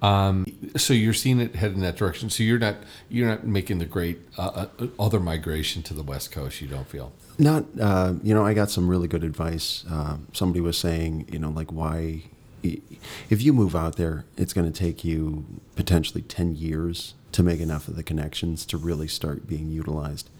Um, 0.02 0.46
so 0.76 0.92
you're 0.92 1.14
seeing 1.14 1.40
it 1.40 1.56
head 1.56 1.72
in 1.72 1.80
that 1.80 1.96
direction. 1.96 2.28
So 2.30 2.42
you're 2.42 2.58
not 2.58 2.76
you're 3.08 3.28
not 3.28 3.46
making 3.46 3.78
the 3.78 3.86
great 3.86 4.20
uh, 4.36 4.66
uh, 4.78 4.86
other 4.98 5.20
migration 5.20 5.82
to 5.84 5.94
the 5.94 6.02
West 6.02 6.30
Coast. 6.30 6.60
You 6.60 6.68
don't 6.68 6.86
feel. 6.86 7.12
Not, 7.38 7.64
uh, 7.80 8.14
you 8.22 8.34
know, 8.34 8.44
I 8.44 8.54
got 8.54 8.70
some 8.70 8.88
really 8.88 9.08
good 9.08 9.22
advice. 9.22 9.84
Um, 9.90 10.28
somebody 10.32 10.60
was 10.60 10.78
saying, 10.78 11.28
you 11.30 11.38
know, 11.38 11.50
like 11.50 11.70
why, 11.70 12.22
if 12.62 13.42
you 13.42 13.52
move 13.52 13.76
out 13.76 13.96
there, 13.96 14.24
it's 14.38 14.54
going 14.54 14.70
to 14.70 14.76
take 14.76 15.04
you 15.04 15.44
potentially 15.74 16.22
10 16.22 16.54
years 16.54 17.14
to 17.32 17.42
make 17.42 17.60
enough 17.60 17.88
of 17.88 17.96
the 17.96 18.02
connections 18.02 18.64
to 18.66 18.78
really 18.78 19.06
start 19.06 19.46
being 19.46 19.70
utilized. 19.70 20.30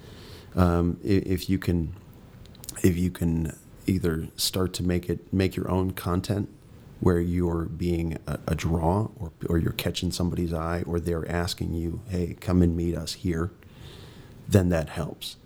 Um, 0.55 0.99
if 1.05 1.51
you 1.51 1.59
can, 1.59 1.95
if 2.83 2.97
you 2.97 3.11
can 3.11 3.55
either 3.87 4.29
start 4.37 4.73
to 4.75 4.83
make 4.83 5.11
it, 5.11 5.31
make 5.33 5.55
your 5.55 5.71
own 5.71 5.91
content 5.91 6.49
where 7.01 7.21
you're 7.21 7.65
being 7.65 8.19
a, 8.27 8.39
a 8.49 8.55
draw 8.55 9.09
or, 9.19 9.33
or 9.49 9.59
you're 9.59 9.73
catching 9.73 10.11
somebody's 10.11 10.53
eye 10.53 10.83
or 10.87 10.99
they're 10.99 11.31
asking 11.31 11.75
you, 11.75 12.01
hey, 12.09 12.37
come 12.41 12.63
and 12.63 12.77
meet 12.77 12.97
us 12.97 13.15
here, 13.15 13.51
then 14.49 14.69
that 14.71 14.91
helps. 14.91 15.37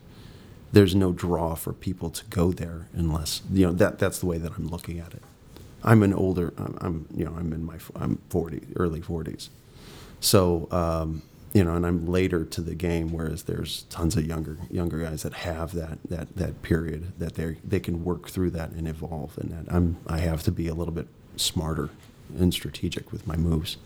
There's 0.73 0.95
no 0.95 1.13
draw 1.13 1.55
for 1.57 1.73
people 1.73 2.11
to 2.11 2.25
go 2.27 2.53
there 2.53 2.89
unless 2.93 3.43
you 3.53 3.67
know 3.67 3.73
that 3.73 3.99
that's 3.99 4.21
the 4.21 4.27
way 4.27 4.39
that 4.39 4.53
I'm 4.57 4.69
looking 4.69 5.01
at 5.01 5.13
it. 5.15 5.23
I'm 5.83 6.03
an 6.03 6.15
older 6.15 6.53
I'm, 6.57 7.07
you 7.15 7.25
know 7.25 7.35
I'm 7.37 7.53
in 7.53 7.65
my 7.65 7.79
I'm 7.97 8.21
40 8.29 8.69
early 8.77 9.01
40s, 9.01 9.49
so 10.21 10.69
um, 10.71 11.23
you 11.53 11.65
know 11.65 11.75
and 11.75 11.85
I'm 11.85 12.07
later 12.07 12.45
to 12.45 12.61
the 12.61 12.77
game 12.77 13.11
whereas 13.11 13.45
there's 13.45 13.83
tons 13.85 14.17
of 14.17 14.25
younger 14.25 14.59
younger 14.71 15.01
guys 15.01 15.25
that 15.25 15.33
have 15.35 15.73
that 15.73 15.99
that 16.09 16.37
that 16.37 16.63
period 16.63 17.19
that 17.19 17.35
they 17.35 17.57
they 17.65 17.81
can 17.81 18.05
work 18.05 18.29
through 18.29 18.51
that 18.51 18.71
and 18.71 18.87
evolve 18.87 19.37
and 19.39 19.51
that. 19.51 19.75
I'm 19.75 19.97
I 20.07 20.19
have 20.19 20.45
to 20.45 20.53
be 20.53 20.69
a 20.69 20.75
little 20.75 20.95
bit 20.95 21.09
smarter 21.40 21.90
and 22.38 22.53
strategic 22.55 23.12
with 23.12 23.26
my 23.26 23.37
moves. 23.37 23.76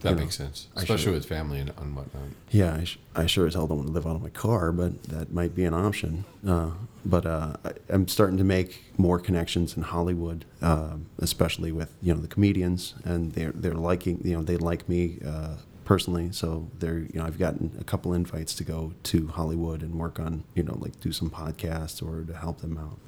That 0.00 0.10
You 0.10 0.14
know, 0.16 0.22
makes 0.22 0.36
sense, 0.36 0.68
especially 0.76 1.12
with 1.12 1.26
family 1.26 1.58
and, 1.60 1.72
and 1.76 1.94
whatnot. 1.94 2.22
Yeah, 2.50 2.74
I, 2.80 2.84
sh- 2.84 2.98
I 3.14 3.26
sure 3.26 3.46
as 3.46 3.52
hell 3.52 3.66
don't 3.66 3.76
want 3.76 3.88
to 3.88 3.92
live 3.92 4.06
out 4.06 4.16
of 4.16 4.22
my 4.22 4.30
car, 4.30 4.72
but 4.72 5.02
that 5.04 5.30
might 5.30 5.54
be 5.54 5.64
an 5.66 5.74
option. 5.74 6.24
Uh, 6.46 6.70
but 7.04 7.26
uh, 7.26 7.56
I, 7.66 7.72
I'm 7.90 8.08
starting 8.08 8.38
to 8.38 8.44
make 8.44 8.82
more 8.96 9.18
connections 9.18 9.76
in 9.76 9.82
Hollywood, 9.82 10.46
uh, 10.62 10.96
especially 11.18 11.70
with 11.70 11.92
you 12.00 12.14
know 12.14 12.20
the 12.20 12.28
comedians, 12.28 12.94
and 13.04 13.32
they're 13.32 13.52
they're 13.52 13.74
liking 13.74 14.22
you 14.24 14.34
know 14.36 14.42
they 14.42 14.56
like 14.56 14.88
me 14.88 15.18
uh, 15.24 15.56
personally, 15.84 16.32
so 16.32 16.66
they're 16.78 17.00
you 17.00 17.10
know 17.16 17.24
I've 17.26 17.38
gotten 17.38 17.76
a 17.78 17.84
couple 17.84 18.14
invites 18.14 18.54
to 18.54 18.64
go 18.64 18.94
to 19.02 19.26
Hollywood 19.26 19.82
and 19.82 19.96
work 19.96 20.18
on 20.18 20.44
you 20.54 20.62
know 20.62 20.78
like 20.80 20.98
do 21.00 21.12
some 21.12 21.28
podcasts 21.28 22.02
or 22.02 22.24
to 22.24 22.34
help 22.38 22.62
them 22.62 22.78
out. 22.78 22.98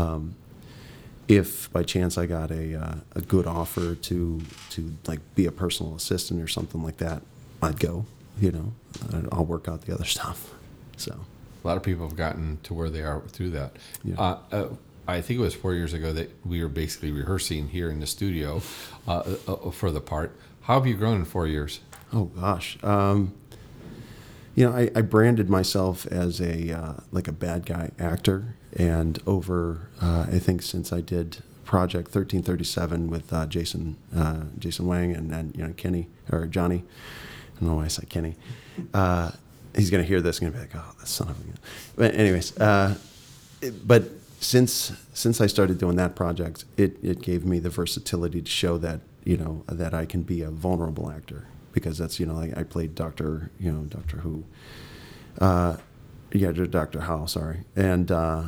Um, 0.00 0.36
if 1.28 1.72
by 1.72 1.82
chance 1.82 2.18
I 2.18 2.26
got 2.26 2.50
a 2.50 2.74
uh, 2.74 2.94
a 3.14 3.20
good 3.20 3.46
offer 3.46 3.94
to 3.94 4.40
to 4.70 4.92
like 5.06 5.20
be 5.34 5.46
a 5.46 5.52
personal 5.52 5.94
assistant 5.94 6.42
or 6.42 6.48
something 6.48 6.82
like 6.82 6.98
that, 6.98 7.22
I'd 7.62 7.78
go. 7.80 8.06
You 8.40 8.50
know, 8.52 8.72
I'll 9.30 9.44
work 9.44 9.68
out 9.68 9.82
the 9.82 9.94
other 9.94 10.04
stuff. 10.16 10.52
So 10.96 11.20
A 11.62 11.66
lot 11.66 11.76
of 11.76 11.82
people 11.82 12.06
have 12.08 12.16
gotten 12.16 12.58
to 12.64 12.74
where 12.74 12.90
they 12.90 13.02
are 13.02 13.20
through 13.28 13.50
that. 13.50 13.76
Yeah. 14.02 14.14
Uh, 14.18 14.38
uh, 14.52 14.68
I 15.06 15.20
think 15.20 15.38
it 15.38 15.42
was 15.42 15.54
four 15.54 15.74
years 15.74 15.92
ago 15.92 16.12
that 16.14 16.30
we 16.46 16.62
were 16.62 16.68
basically 16.68 17.12
rehearsing 17.12 17.68
here 17.68 17.90
in 17.90 18.00
the 18.00 18.06
studio 18.06 18.62
uh, 19.06 19.22
uh, 19.46 19.70
for 19.70 19.90
the 19.90 20.00
part. 20.00 20.34
How 20.62 20.74
have 20.74 20.86
you 20.86 20.94
grown 20.94 21.16
in 21.18 21.24
four 21.26 21.46
years? 21.46 21.80
oh 22.12 22.24
gosh, 22.26 22.78
um, 22.84 23.34
you 24.54 24.64
know, 24.64 24.74
I, 24.76 24.90
I 24.94 25.00
branded 25.02 25.50
myself 25.50 26.06
as 26.06 26.40
a 26.40 26.70
uh, 26.72 26.92
like 27.12 27.26
a 27.28 27.32
bad 27.32 27.66
guy 27.66 27.90
actor, 27.98 28.54
and 28.76 29.20
over 29.26 29.88
uh, 30.00 30.26
I 30.30 30.38
think 30.38 30.62
since 30.62 30.92
I 30.92 31.00
did 31.00 31.38
Project 31.64 32.10
thirteen 32.10 32.42
thirty 32.42 32.64
seven 32.64 33.08
with 33.08 33.32
uh, 33.32 33.46
Jason 33.46 33.96
uh, 34.14 34.42
Jason 34.58 34.86
Wang 34.86 35.14
and, 35.16 35.32
and 35.32 35.56
you 35.56 35.66
know 35.66 35.72
Kenny 35.76 36.08
or 36.30 36.46
Johnny. 36.46 36.84
I 37.56 37.60
don't 37.60 37.68
know 37.70 37.76
why 37.76 37.84
I 37.84 37.88
said 37.88 38.08
Kenny. 38.10 38.34
Uh, 38.92 39.30
he's 39.74 39.90
gonna 39.90 40.02
hear 40.04 40.20
this 40.20 40.40
and 40.40 40.52
gonna 40.52 40.64
be 40.66 40.72
like, 40.74 40.84
oh, 40.84 40.94
that 40.98 41.06
son 41.08 41.28
of 41.28 41.40
a. 41.40 41.42
But 41.96 42.14
anyways, 42.14 42.56
uh, 42.60 42.96
it- 43.62 43.86
but 43.88 44.04
since 44.40 44.92
since 45.14 45.40
I 45.40 45.46
started 45.46 45.78
doing 45.78 45.96
that 45.96 46.14
project, 46.14 46.64
it, 46.76 46.98
it 47.02 47.22
gave 47.22 47.46
me 47.46 47.58
the 47.60 47.70
versatility 47.70 48.42
to 48.42 48.50
show 48.50 48.76
that 48.78 49.00
you 49.24 49.38
know 49.38 49.64
that 49.66 49.94
I 49.94 50.04
can 50.04 50.22
be 50.22 50.42
a 50.42 50.50
vulnerable 50.50 51.10
actor 51.10 51.46
because 51.72 51.96
that's 51.96 52.20
you 52.20 52.26
know 52.26 52.36
I, 52.38 52.52
I 52.58 52.62
played 52.64 52.94
Doctor 52.94 53.50
you 53.58 53.72
know 53.72 53.84
Doctor 53.84 54.18
Who, 54.18 54.44
uh, 55.40 55.76
yeah 56.32 56.52
Doctor 56.52 57.00
Howe 57.00 57.24
sorry, 57.26 57.60
and 57.74 58.12
uh, 58.12 58.42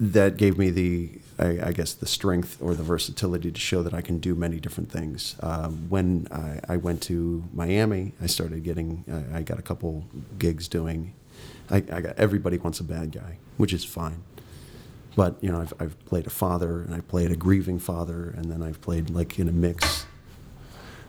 that 0.00 0.36
gave 0.36 0.58
me 0.58 0.70
the 0.70 1.10
I, 1.38 1.68
I 1.68 1.72
guess 1.72 1.92
the 1.92 2.06
strength 2.06 2.58
or 2.60 2.74
the 2.74 2.82
versatility 2.82 3.52
to 3.52 3.60
show 3.60 3.82
that 3.84 3.94
I 3.94 4.00
can 4.00 4.18
do 4.18 4.34
many 4.34 4.58
different 4.58 4.90
things. 4.90 5.36
Um, 5.40 5.88
when 5.88 6.26
I, 6.32 6.74
I 6.74 6.76
went 6.76 7.00
to 7.04 7.44
Miami, 7.52 8.12
I 8.20 8.26
started 8.26 8.64
getting 8.64 9.04
I, 9.32 9.38
I 9.38 9.42
got 9.42 9.58
a 9.58 9.62
couple 9.62 10.04
gigs 10.38 10.68
doing. 10.68 11.14
I, 11.70 11.80
got 11.80 12.18
everybody 12.18 12.56
wants 12.56 12.80
a 12.80 12.84
bad 12.84 13.12
guy, 13.12 13.36
which 13.58 13.74
is 13.74 13.84
fine, 13.84 14.22
but 15.14 15.36
you 15.42 15.52
know, 15.52 15.60
I've, 15.60 15.74
I've 15.78 16.04
played 16.06 16.26
a 16.26 16.30
father, 16.30 16.80
and 16.80 16.94
I 16.94 17.00
played 17.00 17.30
a 17.30 17.36
grieving 17.36 17.78
father, 17.78 18.32
and 18.36 18.50
then 18.50 18.62
I've 18.62 18.80
played 18.80 19.10
like 19.10 19.38
in 19.38 19.48
a 19.48 19.52
mix. 19.52 20.06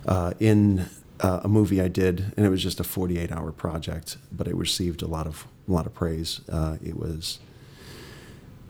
Uh, 0.05 0.33
in 0.39 0.89
uh, 1.21 1.41
a 1.43 1.47
movie 1.47 1.81
I 1.81 1.87
did, 1.87 2.33
and 2.35 2.45
it 2.45 2.49
was 2.49 2.63
just 2.63 2.79
a 2.79 2.83
48-hour 2.83 3.51
project, 3.51 4.17
but 4.31 4.47
it 4.47 4.55
received 4.55 5.01
a 5.01 5.07
lot 5.07 5.27
of 5.27 5.47
a 5.67 5.71
lot 5.71 5.85
of 5.85 5.93
praise. 5.93 6.41
Uh, 6.49 6.77
it 6.83 6.97
was 6.97 7.39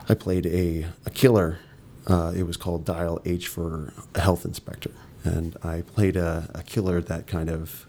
I 0.08 0.14
played 0.14 0.46
a 0.46 0.86
a 1.06 1.10
killer. 1.10 1.58
Uh, 2.06 2.32
it 2.34 2.44
was 2.44 2.56
called 2.56 2.84
Dial 2.84 3.20
H 3.24 3.46
for 3.46 3.92
a 4.14 4.20
health 4.20 4.44
inspector, 4.44 4.90
and 5.22 5.56
I 5.62 5.82
played 5.82 6.16
a, 6.16 6.50
a 6.54 6.62
killer 6.62 7.00
that 7.02 7.26
kind 7.26 7.50
of 7.50 7.86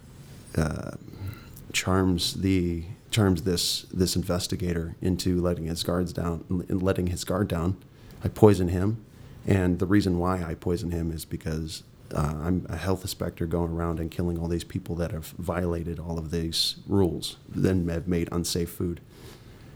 uh, 0.56 0.92
charms 1.74 2.36
the 2.36 2.84
charms 3.10 3.44
this 3.44 3.84
this 3.94 4.16
investigator 4.16 4.96
into 5.02 5.42
letting 5.42 5.66
his 5.66 5.84
guards 5.84 6.14
down, 6.14 6.66
letting 6.70 7.08
his 7.08 7.24
guard 7.24 7.48
down. 7.48 7.78
I 8.24 8.28
poison 8.28 8.68
him, 8.68 9.04
and 9.48 9.80
the 9.80 9.88
reason 9.88 10.20
why 10.20 10.44
I 10.44 10.54
poison 10.54 10.92
him 10.92 11.12
is 11.12 11.26
because 11.26 11.84
uh, 12.14 12.36
I'm 12.44 12.66
a 12.70 12.76
health 12.76 13.02
inspector 13.02 13.48
going 13.48 13.72
around 13.72 14.00
and 14.00 14.12
killing 14.12 14.38
all 14.38 14.48
these 14.48 14.64
people 14.66 14.96
that 14.96 15.12
have 15.12 15.28
violated 15.40 16.00
all 16.00 16.20
of 16.20 16.30
these 16.30 16.76
rules, 16.88 17.38
then 17.50 17.88
have 17.88 18.08
made 18.08 18.30
unsafe 18.32 18.70
food, 18.70 19.02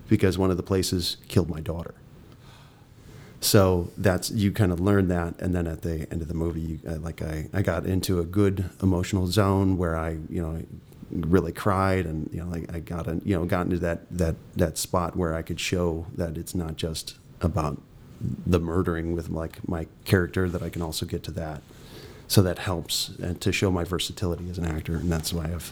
because 0.07 0.37
one 0.37 0.51
of 0.51 0.57
the 0.57 0.63
places 0.63 1.17
killed 1.27 1.49
my 1.49 1.61
daughter. 1.61 1.95
So 3.45 3.91
that's 3.95 4.31
you 4.31 4.51
kind 4.51 4.71
of 4.71 4.79
learn 4.79 5.07
that, 5.09 5.39
and 5.39 5.53
then 5.53 5.67
at 5.67 5.83
the 5.83 6.11
end 6.11 6.23
of 6.23 6.27
the 6.27 6.33
movie, 6.33 6.61
you, 6.61 6.79
uh, 6.87 6.97
like 6.97 7.21
I, 7.21 7.47
I 7.53 7.61
got 7.61 7.85
into 7.85 8.19
a 8.19 8.25
good 8.25 8.71
emotional 8.81 9.27
zone 9.27 9.77
where 9.77 9.95
I 9.95 10.17
you 10.29 10.41
know 10.41 10.63
really 11.11 11.51
cried, 11.51 12.07
and 12.07 12.27
you 12.33 12.39
know 12.39 12.49
like 12.49 12.73
I 12.73 12.79
got 12.79 13.07
in, 13.07 13.21
you 13.23 13.35
know 13.37 13.45
got 13.45 13.67
into 13.67 13.77
that 13.79 14.09
that 14.09 14.35
that 14.55 14.79
spot 14.79 15.15
where 15.15 15.35
I 15.35 15.43
could 15.43 15.59
show 15.59 16.07
that 16.15 16.37
it's 16.37 16.55
not 16.55 16.75
just 16.75 17.17
about 17.39 17.79
the 18.47 18.59
murdering 18.59 19.13
with 19.13 19.29
like 19.29 19.67
my 19.69 19.85
character 20.05 20.49
that 20.49 20.63
I 20.63 20.69
can 20.69 20.81
also 20.81 21.05
get 21.05 21.21
to 21.25 21.31
that 21.33 21.61
so 22.27 22.41
that 22.41 22.57
helps 22.57 23.09
and 23.21 23.39
to 23.41 23.51
show 23.51 23.69
my 23.69 23.83
versatility 23.83 24.49
as 24.49 24.57
an 24.57 24.65
actor, 24.65 24.95
and 24.95 25.11
that's 25.11 25.31
why 25.31 25.45
I've 25.45 25.71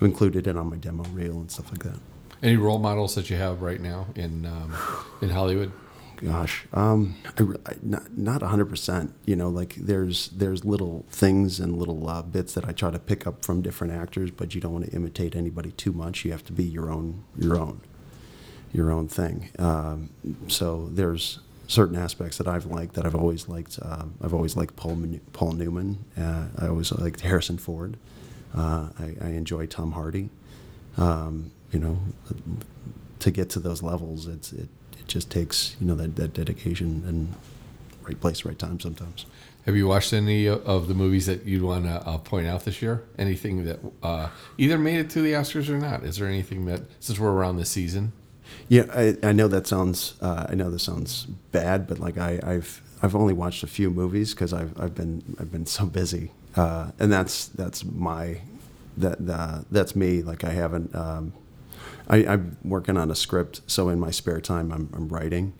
included 0.00 0.46
it 0.46 0.56
on 0.56 0.70
my 0.70 0.76
demo 0.76 1.02
reel 1.08 1.38
and 1.40 1.50
stuff 1.50 1.72
like 1.72 1.82
that. 1.82 1.98
Any 2.40 2.56
role 2.56 2.78
models 2.78 3.16
that 3.16 3.30
you 3.30 3.36
have 3.36 3.62
right 3.62 3.80
now 3.80 4.06
in 4.14 4.46
um, 4.46 4.76
in 5.20 5.30
Hollywood? 5.30 5.72
Gosh, 6.22 6.66
um, 6.74 7.16
I, 7.38 7.70
I, 7.70 7.74
not 8.14 8.42
hundred 8.42 8.66
percent. 8.66 9.14
You 9.24 9.36
know, 9.36 9.48
like 9.48 9.74
there's 9.76 10.28
there's 10.28 10.64
little 10.66 11.06
things 11.10 11.58
and 11.60 11.78
little 11.78 12.08
uh, 12.08 12.20
bits 12.20 12.52
that 12.54 12.68
I 12.68 12.72
try 12.72 12.90
to 12.90 12.98
pick 12.98 13.26
up 13.26 13.42
from 13.42 13.62
different 13.62 13.94
actors, 13.94 14.30
but 14.30 14.54
you 14.54 14.60
don't 14.60 14.72
want 14.72 14.84
to 14.86 14.92
imitate 14.92 15.34
anybody 15.34 15.72
too 15.72 15.92
much. 15.92 16.24
You 16.24 16.32
have 16.32 16.44
to 16.44 16.52
be 16.52 16.64
your 16.64 16.90
own 16.90 17.24
your 17.38 17.56
own 17.58 17.80
your 18.72 18.90
own 18.90 19.08
thing. 19.08 19.48
Um, 19.58 20.10
so 20.48 20.88
there's 20.92 21.40
certain 21.66 21.96
aspects 21.96 22.36
that 22.38 22.48
I've 22.48 22.66
liked 22.66 22.94
that 22.94 23.06
I've 23.06 23.14
always 23.14 23.48
liked. 23.48 23.78
Uh, 23.80 24.06
I've 24.22 24.34
always 24.34 24.56
liked 24.56 24.76
Paul 24.76 25.02
Paul 25.32 25.52
Newman. 25.52 26.04
Uh, 26.18 26.46
I 26.58 26.68
always 26.68 26.92
liked 26.92 27.20
Harrison 27.20 27.58
Ford. 27.58 27.96
Uh, 28.54 28.88
I, 28.98 29.14
I, 29.20 29.28
enjoy 29.28 29.66
Tom 29.66 29.92
Hardy. 29.92 30.28
Um, 30.96 31.52
you 31.70 31.78
know, 31.78 32.00
to 33.20 33.30
get 33.30 33.48
to 33.50 33.60
those 33.60 33.80
levels, 33.80 34.26
it's 34.26 34.52
it, 34.52 34.62
it 34.62 34.68
just 35.10 35.30
takes 35.30 35.76
you 35.80 35.86
know 35.86 35.94
that, 35.96 36.16
that 36.16 36.32
dedication 36.32 37.04
and 37.06 37.34
right 38.02 38.18
place, 38.18 38.44
right 38.44 38.58
time. 38.58 38.80
Sometimes. 38.80 39.26
Have 39.66 39.76
you 39.76 39.86
watched 39.86 40.14
any 40.14 40.48
of 40.48 40.88
the 40.88 40.94
movies 40.94 41.26
that 41.26 41.44
you'd 41.44 41.62
want 41.62 41.84
to 41.84 41.90
uh, 41.90 42.16
point 42.18 42.46
out 42.46 42.64
this 42.64 42.80
year? 42.80 43.04
Anything 43.18 43.66
that 43.66 43.78
uh, 44.02 44.30
either 44.56 44.78
made 44.78 44.98
it 44.98 45.10
to 45.10 45.20
the 45.20 45.32
Oscars 45.32 45.68
or 45.68 45.78
not? 45.78 46.02
Is 46.02 46.16
there 46.16 46.26
anything 46.26 46.64
that 46.64 46.80
since 46.98 47.18
we're 47.18 47.30
around 47.30 47.58
the 47.58 47.66
season? 47.66 48.12
Yeah, 48.68 48.86
I, 48.92 49.16
I 49.22 49.32
know 49.32 49.48
that 49.48 49.66
sounds 49.66 50.14
uh, 50.22 50.46
I 50.48 50.54
know 50.54 50.70
this 50.70 50.84
sounds 50.84 51.26
bad, 51.52 51.86
but 51.86 51.98
like 51.98 52.16
I, 52.16 52.40
have 52.42 52.80
I've 53.02 53.14
only 53.14 53.34
watched 53.34 53.62
a 53.62 53.66
few 53.66 53.90
movies 53.90 54.32
because 54.32 54.52
I've 54.52 54.78
I've 54.80 54.94
been 54.94 55.36
I've 55.38 55.52
been 55.52 55.66
so 55.66 55.86
busy, 55.86 56.30
uh, 56.56 56.92
and 56.98 57.12
that's 57.12 57.46
that's 57.46 57.84
my 57.84 58.40
that 58.96 59.18
uh, 59.28 59.60
that's 59.70 59.94
me. 59.94 60.22
Like 60.22 60.44
I 60.44 60.50
haven't. 60.50 60.94
Um, 60.94 61.32
I, 62.10 62.32
am 62.34 62.58
working 62.64 62.96
on 62.96 63.10
a 63.10 63.14
script, 63.14 63.62
so 63.66 63.88
in 63.88 63.98
my 63.98 64.10
spare 64.10 64.40
time, 64.40 64.72
I'm, 64.72 64.90
I'm 64.92 65.08
writing. 65.08 65.54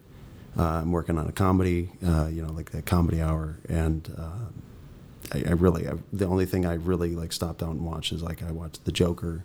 Uh, 0.58 0.80
I'm 0.82 0.92
working 0.92 1.16
on 1.16 1.26
a 1.28 1.32
comedy, 1.32 1.90
uh, 2.04 2.26
you 2.26 2.42
know, 2.42 2.52
like 2.52 2.74
a 2.74 2.82
comedy 2.82 3.22
hour, 3.22 3.58
and 3.68 4.12
uh, 4.18 5.32
I, 5.32 5.44
I, 5.48 5.52
really 5.52 5.88
I, 5.88 5.92
the 6.12 6.26
only 6.26 6.44
thing 6.44 6.66
I 6.66 6.74
really 6.74 7.14
like 7.14 7.32
stopped 7.32 7.62
out 7.62 7.70
and 7.70 7.86
watched 7.86 8.12
is 8.12 8.22
like 8.22 8.42
I 8.42 8.50
watched 8.50 8.84
The 8.84 8.92
Joker 8.92 9.44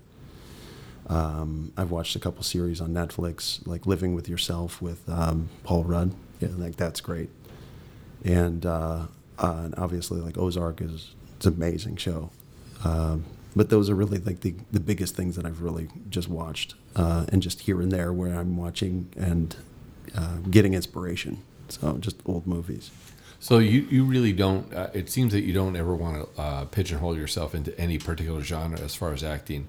um, 1.07 1.71
I've 1.77 1.91
watched 1.91 2.15
a 2.15 2.19
couple 2.19 2.43
series 2.43 2.81
on 2.81 2.89
Netflix, 2.89 3.65
like 3.67 3.85
Living 3.85 4.15
with 4.15 4.27
Yourself 4.27 4.81
with 4.81 5.07
um, 5.07 5.49
Paul 5.63 5.83
Rudd. 5.83 6.13
Yeah, 6.39 6.49
like 6.57 6.75
that's 6.77 6.99
great. 6.99 7.29
And, 8.23 8.65
uh, 8.65 9.05
uh, 9.37 9.61
and 9.65 9.75
obviously, 9.77 10.19
like 10.19 10.37
Ozark 10.37 10.81
is 10.81 11.13
it's 11.37 11.45
an 11.45 11.53
amazing 11.53 11.97
show. 11.97 12.31
Um, 12.83 13.25
but 13.55 13.69
those 13.69 13.89
are 13.89 13.95
really 13.95 14.19
like 14.19 14.41
the, 14.41 14.55
the 14.71 14.79
biggest 14.79 15.15
things 15.15 15.35
that 15.35 15.45
I've 15.45 15.61
really 15.61 15.87
just 16.09 16.27
watched, 16.27 16.75
uh, 16.95 17.25
and 17.29 17.41
just 17.41 17.61
here 17.61 17.81
and 17.81 17.91
there 17.91 18.11
where 18.11 18.33
I'm 18.39 18.57
watching 18.57 19.11
and 19.17 19.55
uh, 20.15 20.37
getting 20.49 20.73
inspiration. 20.73 21.41
So 21.69 21.97
just 21.97 22.17
old 22.25 22.45
movies. 22.45 22.91
So 23.39 23.59
you, 23.59 23.81
you 23.91 24.05
really 24.05 24.33
don't. 24.33 24.73
Uh, 24.73 24.89
it 24.93 25.09
seems 25.09 25.33
that 25.33 25.41
you 25.41 25.53
don't 25.53 25.75
ever 25.75 25.93
want 25.93 26.35
to 26.35 26.41
uh, 26.41 26.65
pigeonhole 26.65 27.17
yourself 27.17 27.53
into 27.53 27.77
any 27.79 27.97
particular 27.97 28.41
genre 28.41 28.79
as 28.79 28.95
far 28.95 29.13
as 29.13 29.23
acting. 29.23 29.67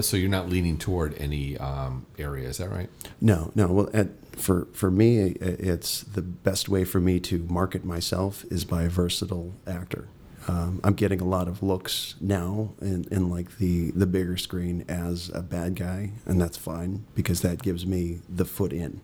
So 0.00 0.16
you're 0.16 0.30
not 0.30 0.48
leaning 0.48 0.78
toward 0.78 1.18
any 1.18 1.58
um, 1.58 2.06
area. 2.18 2.48
Is 2.48 2.58
that 2.58 2.70
right? 2.70 2.88
No, 3.20 3.50
no. 3.54 3.66
Well, 3.66 3.90
at, 3.92 4.08
for 4.32 4.66
for 4.72 4.90
me, 4.90 5.18
it's 5.40 6.02
the 6.02 6.22
best 6.22 6.68
way 6.68 6.84
for 6.84 7.00
me 7.00 7.18
to 7.20 7.38
market 7.48 7.84
myself 7.84 8.44
is 8.50 8.64
by 8.64 8.84
a 8.84 8.88
versatile 8.88 9.54
actor. 9.66 10.08
Um, 10.48 10.80
I'm 10.82 10.94
getting 10.94 11.20
a 11.20 11.26
lot 11.26 11.46
of 11.46 11.62
looks 11.62 12.14
now 12.20 12.70
in, 12.80 13.04
in 13.10 13.28
like 13.28 13.58
the 13.58 13.90
the 13.92 14.06
bigger 14.06 14.36
screen 14.36 14.84
as 14.88 15.30
a 15.34 15.42
bad 15.42 15.76
guy, 15.76 16.12
and 16.26 16.40
that's 16.40 16.56
fine 16.56 17.04
because 17.14 17.42
that 17.42 17.62
gives 17.62 17.86
me 17.86 18.20
the 18.28 18.44
foot 18.44 18.72
in 18.72 19.00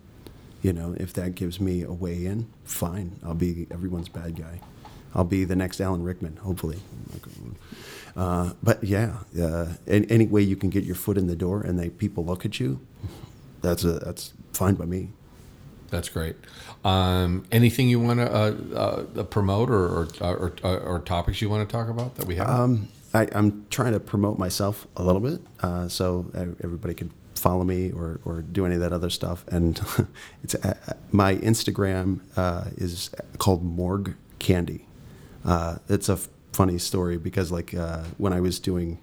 you 0.65 0.73
know, 0.73 0.97
if 0.99 1.13
that 1.13 1.35
gives 1.35 1.61
me 1.61 1.83
a 1.83 1.93
way 1.93 2.25
in, 2.25 2.47
fine. 2.65 3.21
I'll 3.23 3.35
be 3.35 3.67
everyone's 3.71 4.09
bad 4.09 4.35
guy. 4.35 4.61
I'll 5.15 5.23
be 5.23 5.45
the 5.45 5.55
next 5.55 5.79
Alan 5.79 6.03
Rickman, 6.03 6.37
hopefully. 6.37 6.79
Uh, 8.17 8.55
but 8.63 8.83
yeah, 8.83 9.19
uh, 9.39 9.75
any, 9.87 10.27
way 10.27 10.41
you 10.41 10.57
can 10.57 10.71
get 10.71 10.85
your 10.85 10.95
foot 10.95 11.19
in 11.19 11.27
the 11.27 11.37
door 11.37 11.61
and 11.61 11.79
they 11.79 11.91
people 11.91 12.25
look 12.25 12.47
at 12.47 12.59
you, 12.59 12.81
that's 13.61 13.85
a, 13.85 13.99
that's 13.99 14.33
fine 14.55 14.75
by 14.75 14.87
me. 14.87 15.11
That's 15.95 16.09
great. 16.09 16.35
Um, 16.85 17.45
anything 17.53 17.89
you 17.89 18.01
want 18.01 18.19
to 18.19 18.35
uh, 18.35 19.05
uh, 19.17 19.23
promote 19.25 19.71
or 19.71 20.09
or, 20.21 20.53
or 20.63 20.79
or, 20.81 20.99
topics 20.99 21.41
you 21.41 21.49
want 21.49 21.69
to 21.69 21.73
talk 21.73 21.89
about 21.89 22.17
that 22.17 22.27
we 22.27 22.35
have? 22.35 22.51
Um, 22.51 22.89
I, 23.15 23.25
am 23.27 23.65
trying 23.71 23.93
to 23.93 24.01
promote 24.01 24.39
myself 24.39 24.89
a 24.97 25.05
little 25.05 25.21
bit, 25.21 25.41
uh, 25.61 25.89
so 25.89 26.27
everybody 26.63 26.95
can 26.95 27.13
follow 27.37 27.63
me 27.63 27.93
or, 27.93 28.21
or 28.25 28.43
do 28.43 28.67
any 28.67 28.75
of 28.75 28.81
that 28.81 28.93
other 28.93 29.11
stuff. 29.11 29.45
And 29.49 29.81
it's 30.43 30.57
uh, 30.57 30.75
my 31.13 31.37
Instagram 31.37 32.21
uh, 32.37 32.65
is 32.77 33.11
called 33.39 33.63
Morg 33.63 34.17
Candy. 34.41 34.87
Uh, 35.45 35.77
it's 35.89 36.09
a 36.09 36.17
funny 36.53 36.79
story 36.79 37.19
because 37.19 37.53
like 37.53 37.73
uh, 37.73 38.03
when 38.19 38.33
I 38.33 38.41
was 38.41 38.59
doing 38.59 38.99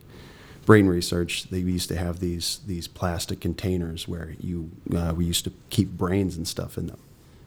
brain 0.65 0.87
research, 0.87 1.45
they 1.49 1.59
used 1.59 1.89
to 1.89 1.95
have 1.95 2.19
these 2.19 2.59
these 2.65 2.87
plastic 2.87 3.39
containers 3.39 4.07
where 4.07 4.35
you 4.39 4.71
uh, 4.95 5.13
we 5.15 5.25
used 5.25 5.43
to 5.45 5.53
keep 5.69 5.89
brains 5.89 6.37
and 6.37 6.47
stuff 6.47 6.77
in 6.77 6.87
them. 6.87 6.99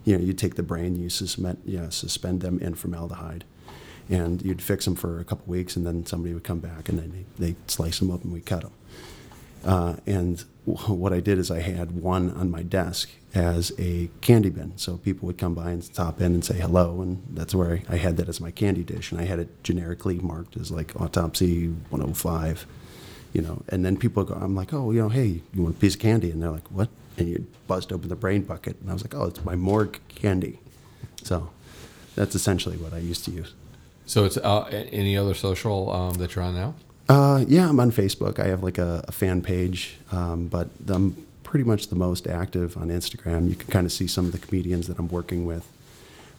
You 0.05 0.19
know, 0.19 0.25
you 0.25 0.33
take 0.33 0.57
the 0.57 0.63
brain, 0.63 0.97
you 0.97 1.09
suspend 1.09 1.59
you 1.65 1.81
know, 1.81 1.91
suspend 1.91 2.41
them 2.41 2.59
in 2.59 2.75
formaldehyde 2.75 3.45
and 4.09 4.43
you'd 4.43 4.61
fix 4.61 4.85
them 4.85 4.95
for 4.95 5.19
a 5.19 5.25
couple 5.25 5.45
weeks, 5.47 5.77
and 5.77 5.87
then 5.87 6.05
somebody 6.05 6.35
would 6.35 6.45
come 6.45 6.61
back 6.61 6.89
and 6.89 6.99
then 6.99 7.27
they 7.39 7.53
they 7.53 7.57
slice 7.67 7.99
them 7.99 8.11
up 8.11 8.23
and 8.23 8.33
we 8.33 8.41
cut 8.41 8.63
them. 8.63 8.73
Uh, 9.65 9.97
and 10.07 10.45
what 10.65 11.13
I 11.13 11.21
did 11.21 11.39
is 11.39 11.51
I 11.51 11.61
had 11.61 11.93
one 11.93 12.31
on 12.31 12.51
my 12.51 12.63
desk 12.63 13.11
as 13.35 13.73
a 13.79 14.11
candy 14.21 14.51
bin. 14.51 14.73
So 14.77 14.99
people 14.99 15.27
would 15.27 15.39
come 15.39 15.55
by 15.55 15.71
and 15.71 15.83
stop 15.83 16.21
in 16.21 16.35
and 16.35 16.45
say 16.45 16.59
hello, 16.59 17.01
and 17.01 17.23
that's 17.31 17.55
where 17.55 17.83
I, 17.89 17.95
I 17.95 17.97
had 17.97 18.17
that 18.19 18.29
as 18.29 18.41
my 18.41 18.51
candy 18.51 18.85
dish. 18.85 19.11
And 19.11 19.21
I 19.21 19.25
had 19.25 19.39
it 19.39 19.63
generically 19.65 20.19
marked 20.19 20.57
as 20.57 20.71
like 20.71 20.99
autopsy 21.01 21.69
105, 21.69 22.67
you 23.35 23.43
know. 23.43 23.63
And 23.69 23.85
then 23.85 23.99
people 23.99 24.25
go, 24.25 24.35
I'm 24.35 24.55
like, 24.55 24.73
oh, 24.73 24.91
you 24.93 25.03
know, 25.03 25.11
hey, 25.11 25.43
you 25.53 25.63
want 25.63 25.77
a 25.77 25.79
piece 25.79 25.95
of 25.95 26.01
candy? 26.01 26.31
And 26.31 26.43
they're 26.43 26.51
like, 26.51 26.71
what? 26.71 26.89
And 27.19 27.29
you 27.29 27.47
buzzed 27.67 27.93
open 27.93 28.09
the 28.09 28.17
brain 28.17 28.43
bucket, 28.43 28.81
and 28.81 28.91
I 28.91 28.95
was 28.95 29.05
like, 29.05 29.15
oh, 29.15 29.27
it's 29.27 29.45
my 29.45 29.55
morgue 29.55 30.01
candy. 30.09 30.59
So 31.23 31.51
that's 32.17 32.35
essentially 32.35 32.77
what 32.77 32.95
I 32.95 32.99
used 32.99 33.25
to 33.27 33.31
use. 33.31 33.53
So 34.07 34.25
it's 34.25 34.37
uh, 34.37 34.65
any 34.93 35.17
other 35.17 35.35
social 35.35 35.91
um, 35.91 36.15
that 36.15 36.35
you're 36.35 36.45
on 36.45 36.55
now? 36.55 36.75
Uh, 37.09 37.45
yeah, 37.47 37.69
I'm 37.69 37.81
on 37.81 37.91
Facebook. 37.91 38.39
I 38.39 38.47
have 38.47 38.63
like 38.63 38.79
a, 38.79 39.05
a 39.07 39.13
fan 39.13 39.43
page, 39.43 39.97
um, 40.11 40.49
but 40.49 40.69
I'm 40.89 41.27
pretty 41.43 41.65
much 41.65 41.89
the 41.89 41.97
most 41.97 42.27
active 42.27 42.77
on 42.77 42.89
Instagram. 42.89 43.49
You 43.49 43.55
can 43.55 43.71
kind 43.71 43.87
of 43.87 43.93
see 43.93 44.07
some 44.07 44.27
of 44.27 44.33
the 44.33 44.39
comedians 44.39 44.89
that 44.89 44.99
I'm 44.99 45.09
working 45.09 45.47
with. 45.47 45.67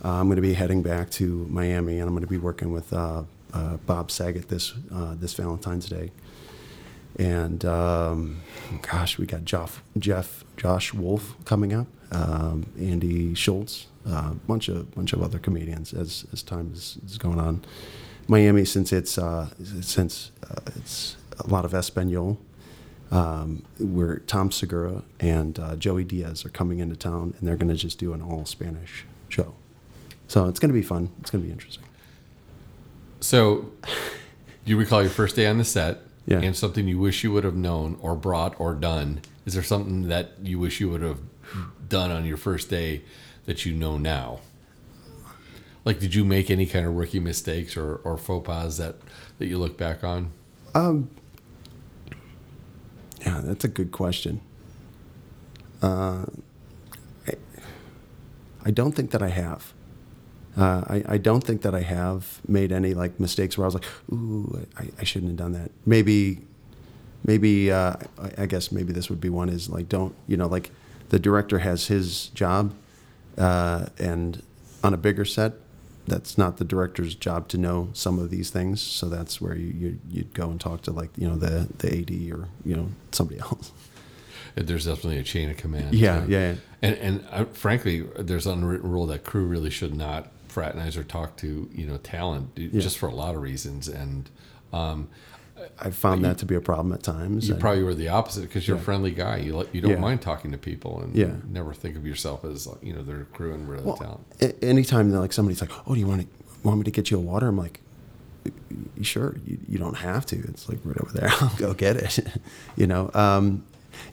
Uh, 0.03 0.09
I'm 0.09 0.27
going 0.27 0.35
to 0.35 0.41
be 0.41 0.53
heading 0.53 0.81
back 0.81 1.09
to 1.11 1.47
Miami, 1.49 1.99
and 1.99 2.03
I'm 2.03 2.13
going 2.13 2.25
to 2.25 2.29
be 2.29 2.37
working 2.37 2.71
with 2.71 2.91
uh, 2.93 3.23
uh 3.53 3.77
Bob 3.85 4.11
Saget 4.11 4.49
this 4.49 4.73
uh, 4.93 5.15
this 5.15 5.33
Valentine's 5.33 5.87
Day. 5.87 6.11
And 7.17 7.63
um, 7.63 8.41
gosh, 8.81 9.17
we 9.17 9.25
got 9.25 9.45
Jeff, 9.45 9.81
Jeff 9.97 10.43
Josh 10.57 10.93
Wolf 10.93 11.35
coming 11.45 11.73
up, 11.73 11.87
um, 12.11 12.65
Andy 12.79 13.33
Schultz, 13.33 13.87
a 14.05 14.33
bunch 14.47 14.67
of 14.67 14.93
bunch 14.93 15.13
of 15.13 15.21
other 15.23 15.39
comedians 15.39 15.93
as 15.93 16.25
as 16.33 16.43
time 16.43 16.71
is, 16.73 16.97
is 17.05 17.17
going 17.17 17.39
on. 17.39 17.63
Miami, 18.27 18.65
since 18.65 18.91
it's 18.91 19.17
uh, 19.17 19.49
since 19.81 20.31
uh, 20.49 20.61
it's 20.75 21.15
a 21.39 21.47
lot 21.47 21.63
of 21.63 21.73
Espanol, 21.73 22.39
um, 23.11 23.63
where 23.79 24.19
Tom 24.19 24.51
Segura 24.51 25.03
and 25.19 25.59
uh, 25.59 25.75
Joey 25.75 26.03
Diaz 26.03 26.45
are 26.45 26.49
coming 26.49 26.79
into 26.79 26.95
town, 26.95 27.33
and 27.37 27.47
they're 27.47 27.57
going 27.57 27.69
to 27.69 27.75
just 27.75 27.97
do 27.97 28.13
an 28.13 28.21
all 28.21 28.45
Spanish 28.45 29.05
show. 29.29 29.53
So 30.27 30.47
it's 30.47 30.59
going 30.59 30.69
to 30.69 30.73
be 30.73 30.81
fun. 30.81 31.11
It's 31.21 31.29
going 31.29 31.43
to 31.43 31.47
be 31.47 31.53
interesting. 31.53 31.83
So, 33.19 33.71
you 34.65 34.77
recall 34.77 35.01
your 35.01 35.11
first 35.11 35.35
day 35.35 35.47
on 35.47 35.57
the 35.57 35.63
set, 35.63 35.99
Yeah. 36.25 36.39
and 36.39 36.55
something 36.55 36.87
you 36.87 36.97
wish 36.99 37.23
you 37.23 37.31
would 37.33 37.43
have 37.43 37.55
known 37.55 37.97
or 38.01 38.15
brought 38.15 38.59
or 38.59 38.73
done. 38.73 39.21
Is 39.45 39.53
there 39.53 39.63
something 39.63 40.07
that 40.07 40.31
you 40.41 40.57
wish 40.57 40.79
you 40.79 40.89
would 40.89 41.01
have 41.03 41.19
done 41.87 42.09
on 42.11 42.25
your 42.25 42.37
first 42.37 42.69
day 42.69 43.03
that 43.45 43.65
you 43.65 43.73
know 43.73 43.97
now? 43.97 44.39
Like, 45.83 45.99
did 45.99 46.15
you 46.15 46.25
make 46.25 46.49
any 46.49 46.65
kind 46.65 46.85
of 46.87 46.95
rookie 46.95 47.19
mistakes 47.19 47.77
or, 47.77 47.97
or 47.97 48.17
faux 48.17 48.45
pas 48.47 48.77
that, 48.77 48.95
that 49.37 49.45
you 49.45 49.59
look 49.59 49.77
back 49.77 50.03
on? 50.03 50.31
Yeah, 53.25 53.41
that's 53.43 53.63
a 53.63 53.67
good 53.67 53.91
question. 53.91 54.41
Uh, 55.81 56.25
I, 57.27 57.33
I 58.65 58.71
don't 58.71 58.93
think 58.93 59.11
that 59.11 59.21
I 59.21 59.29
have. 59.29 59.73
Uh, 60.57 60.83
I, 60.87 61.03
I 61.07 61.17
don't 61.17 61.43
think 61.43 61.63
that 61.63 61.75
I 61.75 61.81
have 61.81 62.39
made 62.47 62.71
any 62.71 62.93
like 62.93 63.19
mistakes 63.19 63.57
where 63.57 63.65
I 63.65 63.67
was 63.67 63.73
like, 63.73 63.85
ooh, 64.11 64.65
I, 64.77 64.89
I 64.99 65.03
shouldn't 65.03 65.31
have 65.31 65.37
done 65.37 65.51
that. 65.51 65.71
Maybe, 65.85 66.41
maybe 67.25 67.71
uh, 67.71 67.95
I, 68.17 68.43
I 68.43 68.45
guess 68.45 68.71
maybe 68.71 68.93
this 68.93 69.09
would 69.09 69.19
be 69.19 69.29
one 69.29 69.49
is 69.49 69.69
like 69.69 69.89
don't 69.89 70.15
you 70.27 70.37
know 70.37 70.47
like 70.47 70.71
the 71.09 71.19
director 71.19 71.59
has 71.59 71.87
his 71.87 72.27
job, 72.27 72.73
uh, 73.37 73.87
and 73.99 74.41
on 74.83 74.93
a 74.93 74.97
bigger 74.97 75.25
set, 75.25 75.53
that's 76.07 76.37
not 76.37 76.57
the 76.57 76.65
director's 76.65 77.15
job 77.15 77.47
to 77.49 77.57
know 77.57 77.89
some 77.93 78.19
of 78.19 78.29
these 78.29 78.49
things. 78.49 78.81
So 78.81 79.09
that's 79.09 79.41
where 79.41 79.55
you, 79.55 79.67
you 79.67 79.99
you'd 80.09 80.33
go 80.33 80.49
and 80.49 80.59
talk 80.59 80.81
to 80.83 80.91
like 80.91 81.09
you 81.17 81.27
know 81.27 81.35
the 81.35 81.67
the 81.79 81.99
AD 81.99 82.39
or 82.39 82.47
you 82.63 82.75
know 82.77 82.89
somebody 83.11 83.39
else. 83.41 83.71
There's 84.55 84.85
definitely 84.85 85.17
a 85.17 85.23
chain 85.23 85.49
of 85.49 85.57
command. 85.57 85.93
Yeah, 85.93 86.25
yeah, 86.27 86.51
yeah. 86.51 86.55
And 86.81 86.95
and 86.97 87.27
uh, 87.29 87.45
frankly, 87.45 88.01
there's 88.17 88.45
an 88.47 88.53
unwritten 88.53 88.89
rule 88.89 89.05
that 89.07 89.25
crew 89.25 89.45
really 89.45 89.69
should 89.69 89.93
not 89.93 90.31
fraternize 90.55 90.95
or 90.97 91.03
talk 91.03 91.35
to 91.37 91.69
you 91.73 91.85
know 91.85 91.97
talent 91.97 92.55
just 92.85 92.97
for 92.97 93.07
a 93.07 93.13
lot 93.23 93.35
of 93.35 93.41
reasons. 93.41 93.87
And 93.89 94.29
um, 94.71 95.09
I 95.79 95.89
found 95.89 96.23
that 96.25 96.37
to 96.39 96.45
be 96.45 96.55
a 96.55 96.61
problem 96.61 96.93
at 96.93 97.03
times. 97.03 97.47
you 97.47 97.53
and- 97.55 97.61
probably 97.61 97.83
were 97.83 97.93
the 97.93 98.07
opposite 98.09 98.41
because 98.47 98.67
you're 98.67 98.77
a 98.77 98.87
friendly 98.89 99.11
guy. 99.11 99.37
You 99.37 99.67
you 99.73 99.81
don't 99.81 99.91
Yeah. 99.91 99.99
mind 100.09 100.21
talking 100.21 100.51
to 100.51 100.57
people 100.57 101.01
and 101.01 101.13
Yeah. 101.15 101.33
never 101.59 101.73
think 101.73 101.95
of 101.97 102.05
yourself 102.07 102.45
as 102.45 102.67
you 102.81 102.93
know 102.93 103.03
their 103.03 103.25
crew 103.35 103.53
and 103.53 103.67
really 103.69 103.83
Well, 103.83 103.97
talent. 103.97 104.23
anytime 104.63 105.11
that 105.11 105.19
like 105.19 105.33
somebody's 105.33 105.61
like, 105.61 105.71
"Oh, 105.87 105.93
do 105.93 105.99
you 105.99 106.07
want 106.07 106.21
to 106.21 106.27
want 106.63 106.77
me 106.79 106.83
to 106.85 106.91
get 106.91 107.11
you 107.11 107.17
a 107.17 107.21
water?" 107.33 107.47
I'm 107.47 107.57
like, 107.57 107.79
"Y- 108.45 108.51
"Sure, 109.13 109.35
you, 109.45 109.57
you 109.67 109.77
don't 109.77 109.97
have 110.09 110.25
to. 110.27 110.37
It's 110.51 110.69
like 110.69 110.79
right 110.85 110.97
over 111.03 111.11
there. 111.19 111.29
I'll 111.41 111.55
go 111.57 111.73
get 111.73 111.95
it." 111.97 112.13
you 112.77 112.87
know, 112.87 113.11
um, 113.13 113.63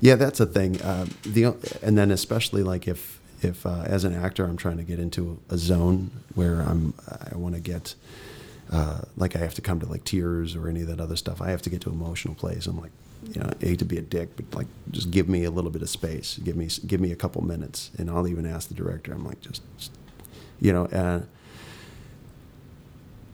yeah, 0.00 0.16
that's 0.16 0.40
a 0.40 0.46
thing. 0.46 0.72
Um, 0.90 1.10
the 1.22 1.42
and 1.86 1.96
then 1.98 2.10
especially 2.10 2.62
like 2.72 2.86
if 2.88 3.20
if 3.42 3.66
uh, 3.66 3.82
as 3.84 4.04
an 4.04 4.14
actor 4.14 4.44
I'm 4.44 4.56
trying 4.56 4.78
to 4.78 4.84
get 4.84 4.98
into 4.98 5.40
a 5.48 5.58
zone 5.58 6.10
where 6.34 6.60
I'm 6.60 6.94
I 7.32 7.36
want 7.36 7.54
to 7.54 7.60
get. 7.60 7.94
Uh, 8.70 9.02
like 9.18 9.36
I 9.36 9.40
have 9.40 9.52
to 9.54 9.60
come 9.60 9.80
to 9.80 9.86
like 9.86 10.02
tears 10.04 10.56
or 10.56 10.66
any 10.66 10.80
of 10.80 10.86
that 10.86 10.98
other 10.98 11.16
stuff. 11.16 11.42
I 11.42 11.50
have 11.50 11.60
to 11.62 11.68
get 11.68 11.82
to 11.82 11.90
emotional 11.90 12.34
place. 12.34 12.66
I'm 12.66 12.80
like, 12.80 12.92
you 13.30 13.40
know, 13.40 13.50
I 13.60 13.66
hate 13.66 13.78
to 13.80 13.84
be 13.84 13.98
a 13.98 14.02
dick, 14.02 14.34
but 14.34 14.54
like, 14.54 14.66
just 14.90 15.10
give 15.10 15.28
me 15.28 15.44
a 15.44 15.50
little 15.50 15.70
bit 15.70 15.82
of 15.82 15.90
space. 15.90 16.38
Give 16.42 16.56
me, 16.56 16.68
give 16.86 17.00
me 17.00 17.12
a 17.12 17.16
couple 17.16 17.42
minutes, 17.42 17.90
and 17.98 18.10
I'll 18.10 18.26
even 18.26 18.46
ask 18.46 18.68
the 18.68 18.74
director. 18.74 19.12
I'm 19.12 19.24
like, 19.24 19.40
just, 19.40 19.62
just 19.76 19.92
you 20.60 20.72
know. 20.72 20.86
Uh, 20.86 21.22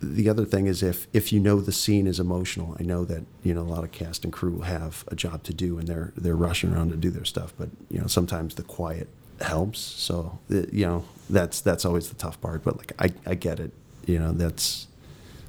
the 0.01 0.29
other 0.29 0.45
thing 0.45 0.69
is 0.69 0.81
if 0.83 1.09
if 1.13 1.33
you 1.33 1.41
know 1.41 1.61
the 1.61 1.73
scene 1.73 2.07
is 2.07 2.21
emotional, 2.21 2.77
I 2.79 2.85
know 2.85 3.05
that 3.05 3.25
you 3.43 3.53
know 3.53 3.63
a 3.63 3.71
lot 3.71 3.83
of 3.83 3.91
cast 3.91 4.23
and 4.23 4.33
crew 4.33 4.61
have 4.61 5.05
a 5.09 5.17
job 5.17 5.43
to 5.45 5.55
do, 5.55 5.79
and 5.79 5.89
they're 5.89 6.13
they're 6.17 6.37
rushing 6.37 6.73
around 6.73 6.91
to 6.91 6.97
do 6.97 7.11
their 7.11 7.25
stuff. 7.25 7.53
But 7.59 7.71
you 7.91 8.01
know, 8.01 8.07
sometimes 8.07 8.55
the 8.55 8.63
quiet 8.63 9.09
helps. 9.41 9.79
So 9.79 10.39
the, 10.49 10.69
you 10.73 10.87
know, 10.87 11.05
that's 11.31 11.61
that's 11.61 11.85
always 11.85 12.09
the 12.09 12.15
tough 12.15 12.41
part. 12.41 12.65
But 12.65 12.79
like, 12.79 12.93
I 12.99 13.13
I 13.27 13.35
get 13.35 13.61
it. 13.61 13.73
You 14.07 14.19
know, 14.19 14.33
that's 14.33 14.87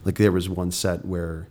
like 0.05 0.15
there 0.15 0.31
was 0.31 0.49
one 0.49 0.71
set 0.71 1.05
where 1.05 1.47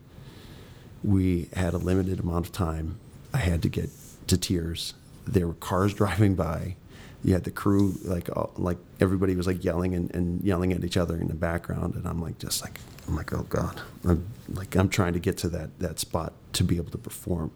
we 1.02 1.48
had 1.54 1.74
a 1.74 1.78
limited 1.78 2.20
amount 2.20 2.46
of 2.46 2.52
time. 2.52 2.98
I 3.32 3.38
had 3.38 3.62
to 3.62 3.68
get 3.68 3.90
to 4.26 4.36
tears. 4.36 4.94
There 5.26 5.46
were 5.46 5.54
cars 5.54 5.94
driving 6.02 6.34
by. 6.34 6.76
You 7.24 7.34
had 7.34 7.44
the 7.44 7.50
crew 7.50 7.94
like 8.04 8.28
all, 8.34 8.52
like 8.56 8.78
everybody 9.00 9.34
was 9.34 9.46
like 9.46 9.64
yelling 9.64 9.94
and, 9.94 10.14
and 10.14 10.40
yelling 10.44 10.72
at 10.72 10.84
each 10.84 10.96
other 10.96 11.16
in 11.16 11.26
the 11.28 11.34
background, 11.34 11.94
and 11.96 12.06
I'm 12.06 12.22
like 12.22 12.38
just 12.38 12.62
like 12.62 12.78
I'm 13.08 13.16
like 13.16 13.32
oh 13.32 13.44
god, 13.48 13.80
I'm 14.04 14.28
like 14.54 14.76
I'm 14.76 14.88
trying 14.88 15.14
to 15.14 15.18
get 15.18 15.36
to 15.38 15.48
that 15.50 15.78
that 15.80 15.98
spot 15.98 16.32
to 16.54 16.64
be 16.64 16.76
able 16.76 16.92
to 16.92 16.98
perform, 16.98 17.50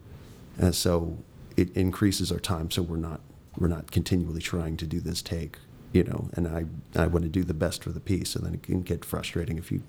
and 0.58 0.74
so 0.74 1.18
it 1.56 1.74
increases 1.76 2.32
our 2.32 2.40
time. 2.40 2.72
So 2.72 2.82
we're 2.82 2.96
not 2.96 3.20
we're 3.58 3.68
not 3.68 3.90
continually 3.90 4.40
trying 4.40 4.76
to 4.78 4.86
do 4.86 5.00
this 5.00 5.22
take, 5.22 5.58
you 5.92 6.04
know. 6.04 6.28
And 6.34 6.46
I 6.48 6.66
I 7.00 7.06
want 7.06 7.24
to 7.24 7.28
do 7.28 7.44
the 7.44 7.54
best 7.54 7.82
for 7.84 7.90
the 7.90 8.00
piece, 8.00 8.34
and 8.36 8.44
then 8.46 8.54
it 8.54 8.62
can 8.62 8.82
get 8.82 9.04
frustrating 9.04 9.58
if 9.58 9.70
you 9.72 9.82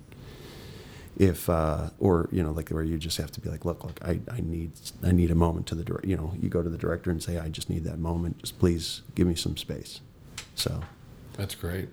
if 1.18 1.48
uh, 1.50 1.90
or 2.00 2.28
you 2.32 2.42
know 2.42 2.52
like 2.52 2.70
where 2.70 2.84
you 2.84 2.98
just 2.98 3.18
have 3.18 3.32
to 3.32 3.40
be 3.42 3.50
like 3.50 3.66
look 3.66 3.84
look 3.84 4.00
I, 4.04 4.20
I 4.32 4.42
need 4.42 4.72
I 5.04 5.12
need 5.12 5.30
a 5.30 5.36
moment 5.36 5.68
to 5.68 5.76
the 5.76 5.84
dir- 5.84 6.02
you 6.04 6.18
know 6.18 6.34
you 6.42 6.50
go 6.50 6.64
to 6.64 6.70
the 6.70 6.78
director 6.78 7.12
and 7.12 7.22
say 7.22 7.38
I 7.38 7.50
just 7.50 7.70
need 7.70 7.84
that 7.84 8.00
moment 8.00 8.40
just 8.40 8.58
please 8.60 9.02
give 9.14 9.28
me 9.28 9.36
some 9.36 9.56
space 9.58 10.02
so 10.56 10.82
That's 11.38 11.56
great. 11.56 11.90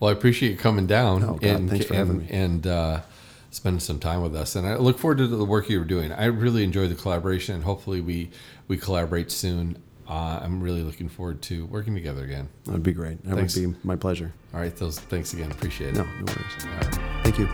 Well, 0.00 0.10
I 0.10 0.12
appreciate 0.12 0.50
you 0.52 0.56
coming 0.58 0.86
down 0.86 1.22
Oh, 1.24 1.34
God, 1.34 1.42
and 1.44 1.70
thanks 1.70 1.86
for 1.86 1.94
and, 1.94 1.98
having 2.08 2.18
me. 2.22 2.28
and 2.30 2.66
uh, 2.66 3.00
spending 3.50 3.80
some 3.80 3.98
time 3.98 4.20
with 4.20 4.36
us. 4.36 4.54
And 4.54 4.66
I 4.66 4.76
look 4.76 4.98
forward 4.98 5.16
to 5.18 5.26
the 5.26 5.44
work 5.46 5.70
you're 5.70 5.84
doing. 5.86 6.12
I 6.12 6.26
really 6.26 6.62
enjoy 6.64 6.86
the 6.88 6.94
collaboration, 6.94 7.54
and 7.54 7.64
hopefully 7.64 8.02
we 8.02 8.30
we 8.68 8.76
collaborate 8.76 9.30
soon. 9.30 9.82
Uh, 10.08 10.38
I'm 10.42 10.60
really 10.62 10.82
looking 10.82 11.08
forward 11.08 11.42
to 11.42 11.66
working 11.66 11.94
together 11.94 12.24
again. 12.24 12.48
that'd 12.64 12.82
be 12.82 12.92
great 12.92 13.22
that 13.24 13.34
Thanks. 13.34 13.56
would 13.56 13.72
be 13.72 13.78
my 13.82 13.96
pleasure 13.96 14.32
All 14.54 14.60
right, 14.60 14.74
those 14.76 14.98
thanks 15.00 15.32
again. 15.32 15.50
Appreciate 15.50 15.90
it. 15.90 15.96
no 15.96 16.04
no 16.04 16.24
worries 16.32 16.64
All 16.64 16.70
right. 16.70 17.24
thank 17.24 17.38
you 17.38 17.48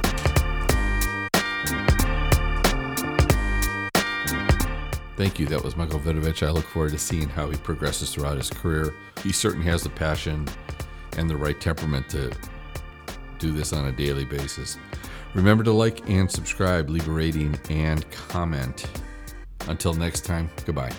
Thank 5.15 5.39
you. 5.39 5.47
That 5.47 5.63
was 5.63 5.77
Michael 5.77 6.01
Vidovich. 6.01 6.45
I 6.45 6.51
look 6.51 6.65
forward 6.65 6.93
to 6.93 6.99
seeing 6.99 7.29
how 7.29 7.49
he 7.49 7.57
progresses 7.59 8.13
throughout 8.13 8.39
his 8.39 8.51
career. 8.51 8.95
He 9.23 9.31
certainly 9.31 9.67
has 9.67 9.83
the 9.83 9.91
passion 9.91 10.49
and 11.17 11.29
the 11.31 11.37
right 11.37 11.61
temperament 11.61 12.09
to 12.11 12.33
do 13.39 13.53
this 13.53 13.73
on 13.73 13.87
a 13.87 13.93
daily 13.93 14.25
basis. 14.25 14.79
Remember 15.35 15.63
to 15.65 15.73
like 15.73 16.09
and 16.09 16.29
subscribe, 16.31 16.89
leave 16.89 17.07
a 17.07 17.13
rating, 17.13 17.57
and 17.71 18.11
comment. 18.11 18.87
Until 19.69 19.95
next 19.95 20.25
time, 20.25 20.51
goodbye. 20.65 20.93